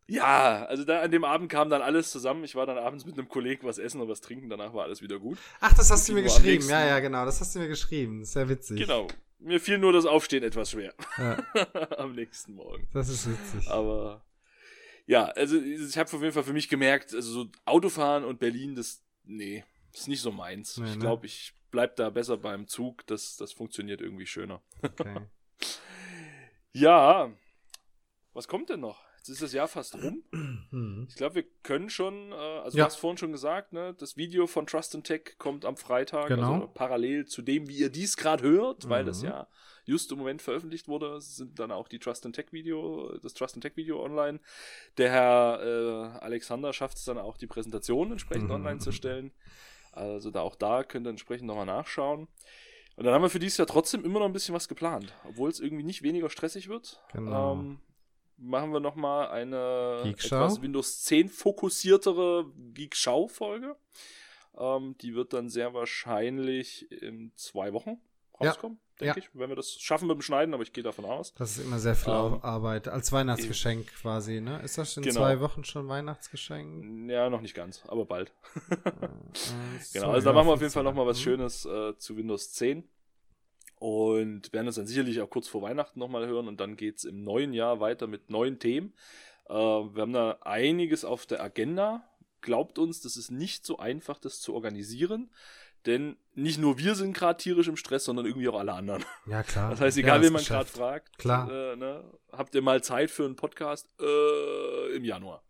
[0.08, 2.44] Ja, also da an dem Abend kam dann alles zusammen.
[2.44, 5.02] Ich war dann abends mit einem Kollegen was essen und was trinken, danach war alles
[5.02, 5.38] wieder gut.
[5.62, 6.68] Ach, das hast du mir geschrieben.
[6.68, 7.26] Ja, ja, genau.
[7.26, 8.26] Das hast du mir geschrieben.
[8.26, 8.80] Sehr witzig.
[8.80, 9.08] Genau.
[9.40, 11.38] Mir fiel nur das Aufstehen etwas schwer Ja,
[11.98, 12.88] am nächsten Morgen.
[12.94, 13.70] das ist witzig.
[13.70, 14.24] Aber
[15.06, 18.76] ja, also ich habe auf jeden Fall für mich gemerkt, also so Autofahren und Berlin,
[18.76, 20.78] das, nee, ist nicht so meins.
[20.78, 21.00] Nee, ich ne?
[21.00, 24.62] glaube, ich bleib da besser beim Zug, das, das funktioniert irgendwie schöner.
[24.82, 25.22] Okay.
[26.76, 27.32] Ja,
[28.34, 29.04] was kommt denn noch?
[29.18, 30.24] Jetzt ist das Jahr fast rum.
[30.72, 31.06] Hm.
[31.08, 32.84] Ich glaube, wir können schon, äh, also Ja.
[32.84, 36.28] du hast vorhin schon gesagt, ne, das Video von Trust and Tech kommt am Freitag,
[36.28, 36.56] Genau.
[36.56, 39.08] also parallel zu dem, wie ihr dies gerade hört, weil Mhm.
[39.08, 39.48] das ja
[39.86, 43.56] just im Moment veröffentlicht wurde, sind dann auch die Trust and Tech Video, das Trust
[43.56, 44.40] and Tech Video online.
[44.98, 48.56] Der Herr äh, Alexander schafft es dann auch, die Präsentation entsprechend Mhm.
[48.56, 49.32] online zu stellen.
[49.94, 52.28] Also da auch da könnt ihr entsprechend nochmal nachschauen.
[52.96, 55.50] Und dann haben wir für dieses Jahr trotzdem immer noch ein bisschen was geplant, obwohl
[55.50, 57.02] es irgendwie nicht weniger stressig wird.
[57.14, 57.54] Genau.
[57.54, 57.80] Ähm,
[58.38, 60.36] machen wir nochmal eine Geekschau?
[60.36, 63.76] etwas Windows 10 fokussiertere Geek-Schau-Folge.
[64.58, 68.00] Ähm, die wird dann sehr wahrscheinlich in zwei Wochen
[68.40, 69.26] rauskommen, denke Ja.
[69.26, 69.30] ich.
[69.34, 71.34] Wenn wir das schaffen mit dem Schneiden, aber ich gehe davon aus.
[71.36, 72.88] Das ist immer sehr viel Ähm, Arbeit.
[72.88, 74.62] Als Weihnachtsgeschenk quasi, ne?
[74.64, 75.22] Ist das in Genau.
[75.22, 77.10] zwei Wochen schon Weihnachtsgeschenk?
[77.10, 78.32] Ja, noch nicht ganz, aber bald.
[78.76, 79.08] Äh,
[79.94, 80.84] Genau, so, also da machen wir auf jeden Fall 15.
[80.84, 81.24] nochmal was Mhm.
[81.24, 82.88] Schönes äh, zu Windows 10.
[83.80, 87.04] Und werden uns dann sicherlich auch kurz vor Weihnachten nochmal hören und dann geht es
[87.04, 88.94] im neuen Jahr weiter mit neuen Themen.
[89.50, 92.08] Äh, wir haben da einiges auf der Agenda.
[92.40, 95.32] Glaubt uns, das ist nicht so einfach, das zu organisieren.
[95.86, 99.04] Denn nicht nur wir sind gerade tierisch im Stress, sondern irgendwie auch alle anderen.
[99.26, 99.70] Ja, klar.
[99.72, 101.52] Das heißt, egal, wen man gerade fragt, Klar.
[101.52, 105.44] Äh, ne, habt ihr mal Zeit für einen Podcast äh, im Januar?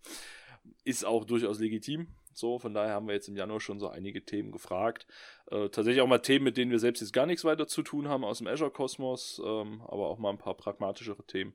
[0.83, 2.07] Ist auch durchaus legitim.
[2.33, 5.05] So, von daher haben wir jetzt im Januar schon so einige Themen gefragt.
[5.51, 8.07] Äh, tatsächlich auch mal Themen, mit denen wir selbst jetzt gar nichts weiter zu tun
[8.07, 11.53] haben aus dem Azure-Kosmos, ähm, aber auch mal ein paar pragmatischere Themen.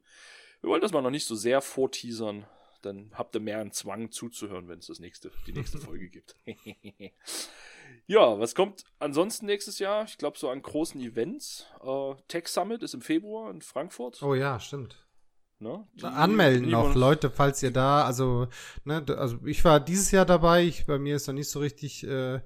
[0.60, 2.46] Wir wollen das mal noch nicht so sehr vorteasern,
[2.82, 6.36] dann habt ihr mehr einen Zwang zuzuhören, wenn es das nächste, die nächste Folge gibt.
[8.06, 10.04] ja, was kommt ansonsten nächstes Jahr?
[10.04, 11.66] Ich glaube so an großen Events.
[11.82, 14.22] Äh, Tech Summit ist im Februar in Frankfurt.
[14.22, 15.04] Oh ja, stimmt.
[15.60, 15.84] Ne?
[16.02, 18.46] Anmelden noch, Leute, falls ihr da, also,
[18.84, 22.06] ne, also ich war dieses Jahr dabei, ich, bei mir ist noch nicht so richtig,
[22.06, 22.40] äh,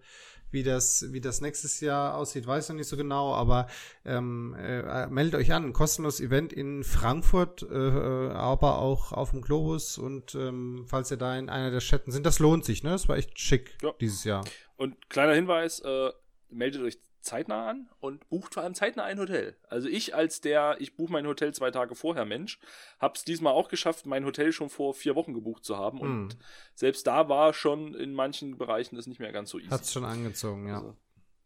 [0.51, 3.67] wie das, wie das nächstes Jahr aussieht, weiß noch nicht so genau, aber
[4.07, 9.33] ähm, äh, meldet euch an, ein kostenloses Event in Frankfurt, äh, äh, aber auch auf
[9.33, 12.83] dem Globus und ähm, falls ihr da in einer der Städten sind, das lohnt sich,
[12.83, 12.91] ne?
[12.91, 13.93] Das war echt schick Ja.
[14.01, 14.43] dieses Jahr.
[14.83, 16.11] Und kleiner Hinweis, äh,
[16.49, 19.57] meldet euch zeitnah an und bucht vor allem zeitnah ein Hotel.
[19.69, 22.59] Also ich als der, ich buche mein Hotel zwei Tage vorher Mensch,
[22.99, 26.01] habe es diesmal auch geschafft, mein Hotel schon vor vier Wochen gebucht zu haben.
[26.01, 26.39] Und Hm.
[26.75, 29.71] selbst da war schon in manchen Bereichen das nicht mehr ganz so easy.
[29.71, 30.79] Hat's schon angezogen, ja.
[30.79, 30.97] Also,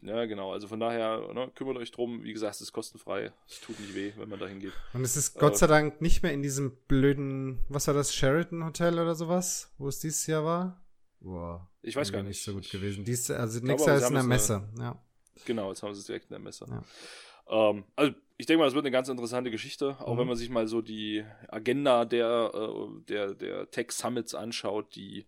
[0.01, 0.53] ja, genau.
[0.53, 2.23] Also von daher, ne, kümmert euch drum.
[2.23, 3.33] Wie gesagt, es ist kostenfrei.
[3.47, 4.73] Es tut nicht weh, wenn man da hingeht.
[4.95, 8.15] Und es ist Äh, Gott sei Dank nicht mehr in diesem blöden, was war das,
[8.15, 10.81] Sheraton Hotel oder sowas, wo es dieses Jahr war?
[11.21, 11.69] Boah.
[11.87, 12.43] Ich weiß gar irgendwie nicht.
[12.43, 13.05] so gut gewesen.
[13.05, 15.01] Dies, also nächstes Jahr ist eine es, Messe, ja.
[15.45, 16.67] Genau, jetzt haben sie es direkt in der Messe.
[16.69, 17.71] Ja.
[17.71, 20.19] Ähm, also ich denke mal, es wird eine ganz interessante Geschichte, auch Mhm.
[20.19, 25.27] wenn man sich mal so die Agenda der, äh, der, der Tech Summits anschaut, die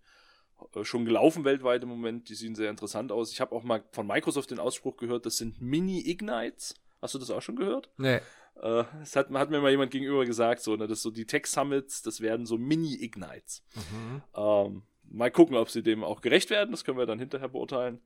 [0.74, 3.30] äh, schon gelaufen weltweit im Moment, die sehen sehr interessant aus.
[3.32, 6.74] Ich habe auch mal von Microsoft den Ausspruch gehört, das sind Mini-Ignites.
[7.00, 7.90] Hast du das auch schon gehört?
[7.96, 8.16] Nee.
[8.60, 11.46] Äh, das hat, hat mir mal jemand gegenüber gesagt, so, ne, dass so die Tech
[11.46, 13.62] Summits, das werden so Mini-Ignites.
[13.76, 14.22] Mhm.
[14.34, 16.70] Ähm, mal gucken, ob sie dem auch gerecht werden.
[16.70, 18.00] Das können wir dann hinterher beurteilen.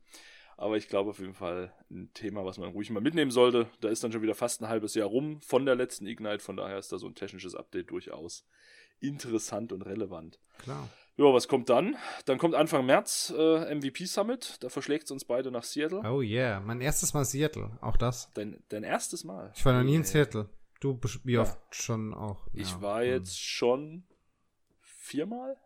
[0.56, 3.66] Aber ich glaube auf jeden Fall ein Thema, was man ruhig mal mitnehmen sollte.
[3.80, 6.40] Da ist dann schon wieder fast ein halbes Jahr rum von der letzten Ignite.
[6.40, 8.46] Von daher ist da so ein technisches Update durchaus
[9.00, 10.38] interessant und relevant.
[10.58, 10.88] Klar.
[11.16, 11.96] Ja, was kommt dann?
[12.24, 14.56] Dann kommt Anfang März äh, MVP Summit.
[14.60, 16.00] Da verschlägt es uns beide nach Seattle.
[16.08, 18.30] Oh yeah, mein erstes Mal Seattle, auch das.
[18.34, 19.52] Dein, dein erstes Mal?
[19.54, 20.48] Ich war noch nie in Seattle.
[20.80, 21.62] Du wie oft ja.
[21.70, 22.46] schon auch?
[22.52, 22.62] Ja.
[22.62, 23.36] Ich war jetzt hm.
[23.36, 24.04] schon
[24.80, 25.56] viermal.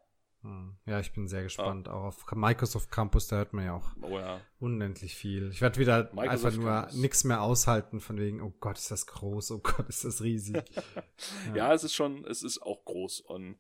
[0.47, 0.77] Hm.
[0.87, 1.89] Ja, ich bin sehr gespannt.
[1.89, 1.95] Ah.
[1.95, 4.41] Auch auf Microsoft Campus, da hört man ja auch oh, ja.
[4.61, 5.51] unendlich viel.
[5.51, 9.07] Ich werde wieder Microsoft einfach nur nichts mehr aushalten von wegen, oh Gott, ist das
[9.07, 10.63] groß, oh Gott, ist das riesig.
[11.49, 11.57] ja.
[11.57, 11.75] ja.
[11.75, 13.57] es ist schon, es ist auch groß und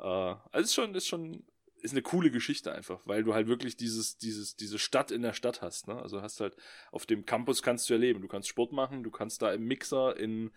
[0.00, 1.44] äh, also es ist schon, ist schon,
[1.82, 5.34] ist eine coole Geschichte einfach, weil du halt wirklich dieses, dieses, diese Stadt in der
[5.34, 5.86] Stadt hast.
[5.86, 6.02] Ne?
[6.02, 6.56] Also hast halt
[6.90, 8.22] auf dem Campus kannst du erleben.
[8.22, 10.50] Du kannst Sport machen, du kannst da im Mixer in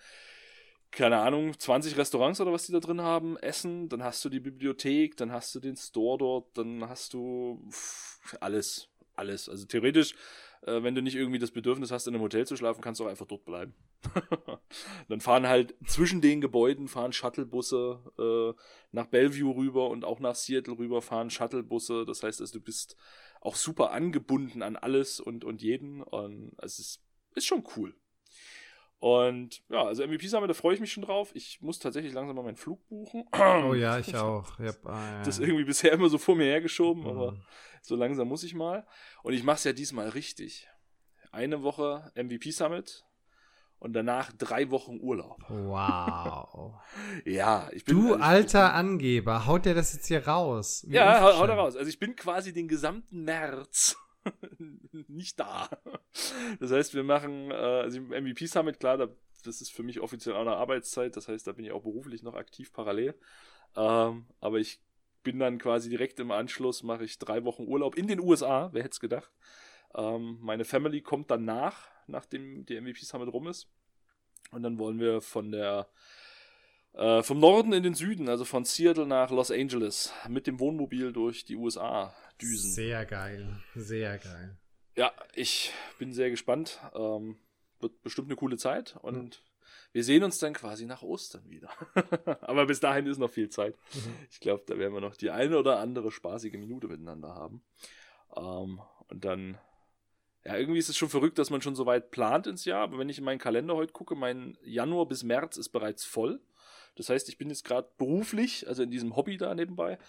[0.91, 4.39] keine Ahnung, 20 Restaurants oder was die da drin haben, essen, dann hast du die
[4.39, 7.69] Bibliothek, dann hast du den Store dort, dann hast du
[8.39, 9.49] alles, alles.
[9.49, 10.15] Also theoretisch,
[10.61, 13.05] äh, wenn du nicht irgendwie das Bedürfnis hast, in einem Hotel zu schlafen, kannst du
[13.05, 13.73] auch einfach dort bleiben.
[15.09, 18.59] dann fahren halt zwischen den Gebäuden fahren Shuttlebusse äh,
[18.91, 22.05] nach Bellevue rüber und auch nach Seattle rüber fahren Shuttlebusse.
[22.05, 22.95] Das heißt, also du bist
[23.41, 26.01] auch super angebunden an alles und, und jeden.
[26.01, 27.01] Und es ist,
[27.35, 27.95] ist schon cool.
[28.99, 31.29] Und ja, also MVP Summit, da freue ich mich schon drauf.
[31.35, 33.25] Ich muss tatsächlich langsam mal meinen Flug buchen.
[33.31, 34.59] Oh ja, ich auch.
[34.59, 34.85] Yep.
[34.85, 35.23] Ah, ja.
[35.23, 37.09] Das irgendwie bisher immer so vor mir hergeschoben, mhm.
[37.09, 37.37] aber
[37.83, 38.87] so langsam muss ich mal.
[39.21, 40.67] Und ich mache es ja diesmal richtig.
[41.31, 43.05] Eine Woche MVP Summit
[43.77, 45.43] und danach drei Wochen Urlaub.
[45.47, 46.73] Wow.
[47.25, 47.95] ja, ich bin.
[47.95, 50.83] Du also, alter Angeber, haut der das jetzt hier raus?
[50.87, 51.75] Wie ja, haut, haut er raus.
[51.75, 53.95] Also ich bin quasi den gesamten März
[55.07, 55.69] nicht da.
[56.59, 59.09] Das heißt, wir machen, äh, also MVP Summit, klar, da,
[59.43, 62.23] das ist für mich offiziell auch eine Arbeitszeit, das heißt, da bin ich auch beruflich
[62.23, 63.15] noch aktiv parallel.
[63.75, 64.81] Ähm, aber ich
[65.23, 68.83] bin dann quasi direkt im Anschluss, mache ich drei Wochen Urlaub in den USA, wer
[68.83, 69.31] hätte es gedacht.
[69.95, 73.67] Ähm, meine Family kommt dann nach, nachdem die MVP Summit rum ist.
[74.51, 75.89] Und dann wollen wir von der
[76.93, 81.13] äh, vom Norden in den Süden, also von Seattle nach Los Angeles, mit dem Wohnmobil
[81.13, 82.71] durch die USA düsen.
[82.71, 84.57] Sehr geil, sehr geil.
[84.95, 86.79] Ja, ich bin sehr gespannt.
[86.95, 87.37] Ähm,
[87.79, 89.31] wird bestimmt eine coole Zeit und mhm.
[89.91, 91.69] wir sehen uns dann quasi nach Ostern wieder.
[92.41, 93.75] Aber bis dahin ist noch viel Zeit.
[93.93, 94.15] Mhm.
[94.31, 97.61] Ich glaube, da werden wir noch die eine oder andere spaßige Minute miteinander haben.
[98.35, 99.57] Ähm, und dann,
[100.43, 102.83] ja, irgendwie ist es schon verrückt, dass man schon so weit plant ins Jahr.
[102.83, 106.41] Aber wenn ich in meinen Kalender heute gucke, mein Januar bis März ist bereits voll.
[106.95, 109.99] Das heißt, ich bin jetzt gerade beruflich, also in diesem Hobby da nebenbei,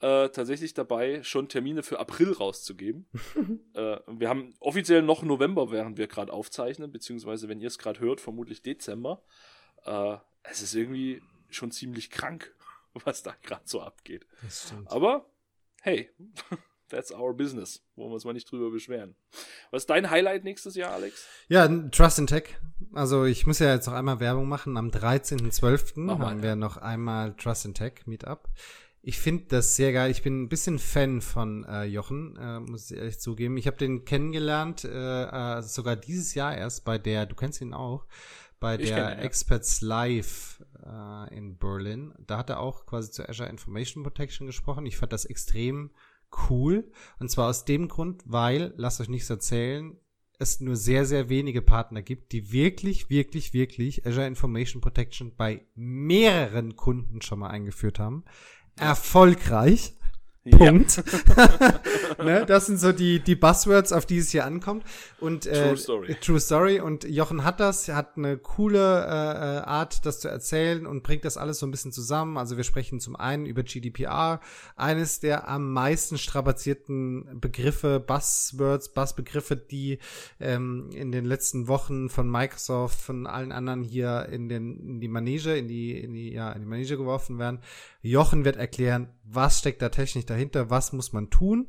[0.00, 3.06] äh, tatsächlich dabei, schon Termine für April rauszugeben.
[3.74, 8.00] äh, wir haben offiziell noch November, während wir gerade aufzeichnen, beziehungsweise wenn ihr es gerade
[8.00, 9.22] hört, vermutlich Dezember.
[9.84, 11.20] Äh, es ist irgendwie
[11.50, 12.54] schon ziemlich krank,
[13.04, 14.26] was da gerade so abgeht.
[14.86, 15.26] Aber
[15.82, 16.10] hey,
[16.88, 17.82] that's our business.
[17.96, 19.16] Wollen wir uns mal nicht drüber beschweren.
[19.70, 21.26] Was ist dein Highlight nächstes Jahr, Alex?
[21.48, 22.56] Ja, Trust in Tech.
[22.92, 24.76] Also ich muss ja jetzt noch einmal Werbung machen.
[24.76, 26.18] Am 13.12.
[26.18, 28.48] haben wir noch einmal Trust in Tech Meetup.
[29.08, 30.10] Ich finde das sehr geil.
[30.10, 33.56] Ich bin ein bisschen Fan von äh, Jochen, äh, muss ich ehrlich zugeben.
[33.56, 35.22] Ich habe den kennengelernt, äh,
[35.58, 38.04] äh, sogar dieses Jahr erst bei der, du kennst ihn auch,
[38.60, 39.24] bei ich der ihn, ja.
[39.24, 42.12] Experts Live äh, in Berlin.
[42.18, 44.84] Da hat er auch quasi zu Azure Information Protection gesprochen.
[44.84, 45.90] Ich fand das extrem
[46.50, 46.92] cool.
[47.18, 49.96] Und zwar aus dem Grund, weil, lasst euch nichts erzählen,
[50.38, 55.66] es nur sehr, sehr wenige Partner gibt, die wirklich, wirklich, wirklich Azure Information Protection bei
[55.74, 58.24] mehreren Kunden schon mal eingeführt haben
[58.80, 59.97] erfolgreich.
[60.50, 61.02] Punkt.
[61.36, 62.24] Ja.
[62.24, 64.84] ne, das sind so die, die Buzzwords, auf die es hier ankommt.
[65.20, 66.16] Und, äh, True Story.
[66.20, 66.80] True Story.
[66.80, 71.36] Und Jochen hat das, hat eine coole äh, Art, das zu erzählen und bringt das
[71.36, 72.36] alles so ein bisschen zusammen.
[72.36, 74.40] Also wir sprechen zum einen über GDPR,
[74.76, 79.98] eines der am meisten strapazierten Begriffe, Buzzwords, Buzzbegriffe, die
[80.40, 85.08] ähm, in den letzten Wochen von Microsoft, von allen anderen hier in, den, in die
[85.08, 87.60] Manege, in die, in die, ja, in die Manege geworfen werden.
[88.00, 90.37] Jochen wird erklären, was steckt da technisch dahinter,
[90.70, 91.68] was muss man tun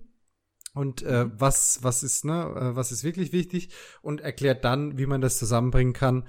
[0.74, 1.32] und äh, mhm.
[1.36, 3.70] was was ist ne, äh, was ist wirklich wichtig
[4.02, 6.28] und erklärt dann, wie man das zusammenbringen kann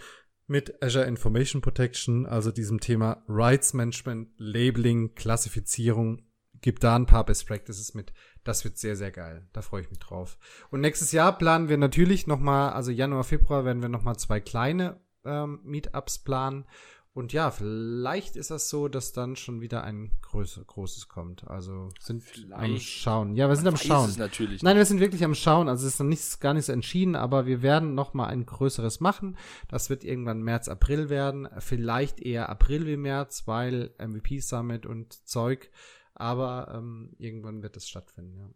[0.51, 6.27] mit Azure Information Protection, also diesem Thema Rights Management, Labeling, Klassifizierung.
[6.61, 8.13] Gibt da ein paar Best Practices mit.
[8.43, 9.49] Das wird sehr, sehr geil.
[9.53, 10.39] Da freue ich mich drauf.
[10.71, 14.17] Und nächstes Jahr planen wir natürlich noch mal, also Januar, Februar werden wir noch mal
[14.17, 16.67] zwei kleine ähm, Meetups planen
[17.13, 21.49] und ja, vielleicht ist das so, dass dann schon wieder ein größer, großes kommt.
[21.49, 22.53] Also sind vielleicht.
[22.53, 23.35] am Schauen.
[23.35, 24.15] Ja, wir sind am Schauen.
[24.17, 25.69] natürlich Nein, wir sind wirklich am Schauen.
[25.69, 29.01] Also es ist noch nichts, gar nichts entschieden, aber wir werden noch mal ein größeres
[29.01, 29.37] machen.
[29.67, 31.49] Das wird irgendwann März, April werden.
[31.59, 35.71] Vielleicht eher April wie März, weil MVP Summit und Zeug.
[36.15, 38.51] Aber ähm, irgendwann wird es stattfinden, ja.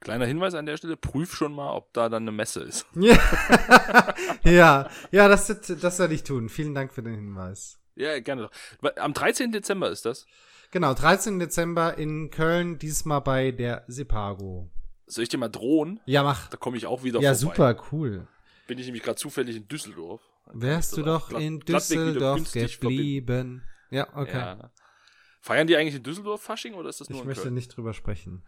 [0.00, 2.86] Kleiner Hinweis an der Stelle, prüf schon mal, ob da dann eine Messe ist.
[2.94, 3.18] ja,
[4.44, 6.48] ja, ja das, das werde ich tun.
[6.48, 7.78] Vielen Dank für den Hinweis.
[7.96, 8.96] Ja, gerne doch.
[8.96, 9.52] Am 13.
[9.52, 10.26] Dezember ist das?
[10.70, 11.38] Genau, 13.
[11.38, 14.70] Dezember in Köln, diesmal bei der Sepago.
[15.06, 16.00] Soll ich dir mal drohen?
[16.06, 16.48] Ja, mach.
[16.48, 17.56] Da komme ich auch wieder ja, vorbei.
[17.56, 18.28] Ja, super, cool.
[18.68, 20.20] Bin ich nämlich gerade zufällig in Düsseldorf.
[20.52, 23.62] Wärst du doch in Düsseldorf geblieben.
[23.90, 24.38] Ja, okay.
[24.38, 24.70] Ja.
[25.40, 27.54] Feiern die eigentlich in Düsseldorf Fasching oder ist das nur ich möchte Köln?
[27.54, 28.44] nicht drüber sprechen.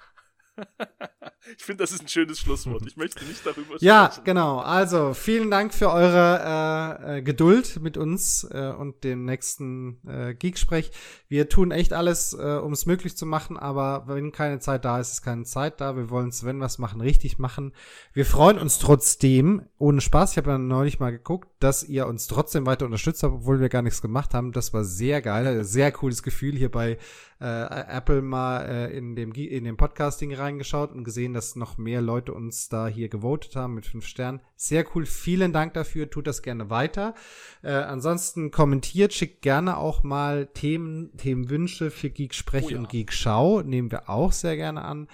[1.56, 2.86] ich finde, das ist ein schönes Schlusswort.
[2.86, 3.84] Ich möchte nicht darüber sprechen.
[3.84, 4.58] Ja, genau.
[4.58, 10.34] Also, vielen Dank für eure äh, äh, Geduld mit uns äh, und dem nächsten äh,
[10.34, 10.90] Geeksprech.
[11.28, 15.00] Wir tun echt alles, äh, um es möglich zu machen, aber wenn keine Zeit da
[15.00, 15.96] ist, ist keine Zeit da.
[15.96, 17.72] Wir wollen es, wenn wir es machen, richtig machen.
[18.12, 22.26] Wir freuen uns trotzdem, ohne Spaß, ich habe ja neulich mal geguckt, dass ihr uns
[22.26, 24.52] trotzdem weiter unterstützt habt, obwohl wir gar nichts gemacht haben.
[24.52, 25.64] Das war sehr geil.
[25.64, 26.98] Sehr cooles Gefühl hier bei
[27.42, 32.00] äh, Apple mal äh, in dem in dem Podcasting reingeschaut und gesehen, dass noch mehr
[32.00, 34.40] Leute uns da hier gewotet haben mit fünf Sternen.
[34.54, 35.06] Sehr cool.
[35.06, 36.08] Vielen Dank dafür.
[36.08, 37.14] Tut das gerne weiter.
[37.62, 42.78] Äh, ansonsten kommentiert, schickt gerne auch mal Themen, Themenwünsche für Geek Sprech oh ja.
[42.78, 43.62] und Geek Schau.
[43.62, 45.08] Nehmen wir auch sehr gerne an.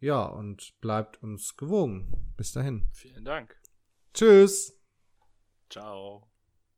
[0.00, 2.32] Ja, und bleibt uns gewogen.
[2.36, 2.90] Bis dahin.
[2.92, 3.56] Vielen Dank.
[4.12, 4.78] Tschüss.
[5.70, 6.29] Ciao.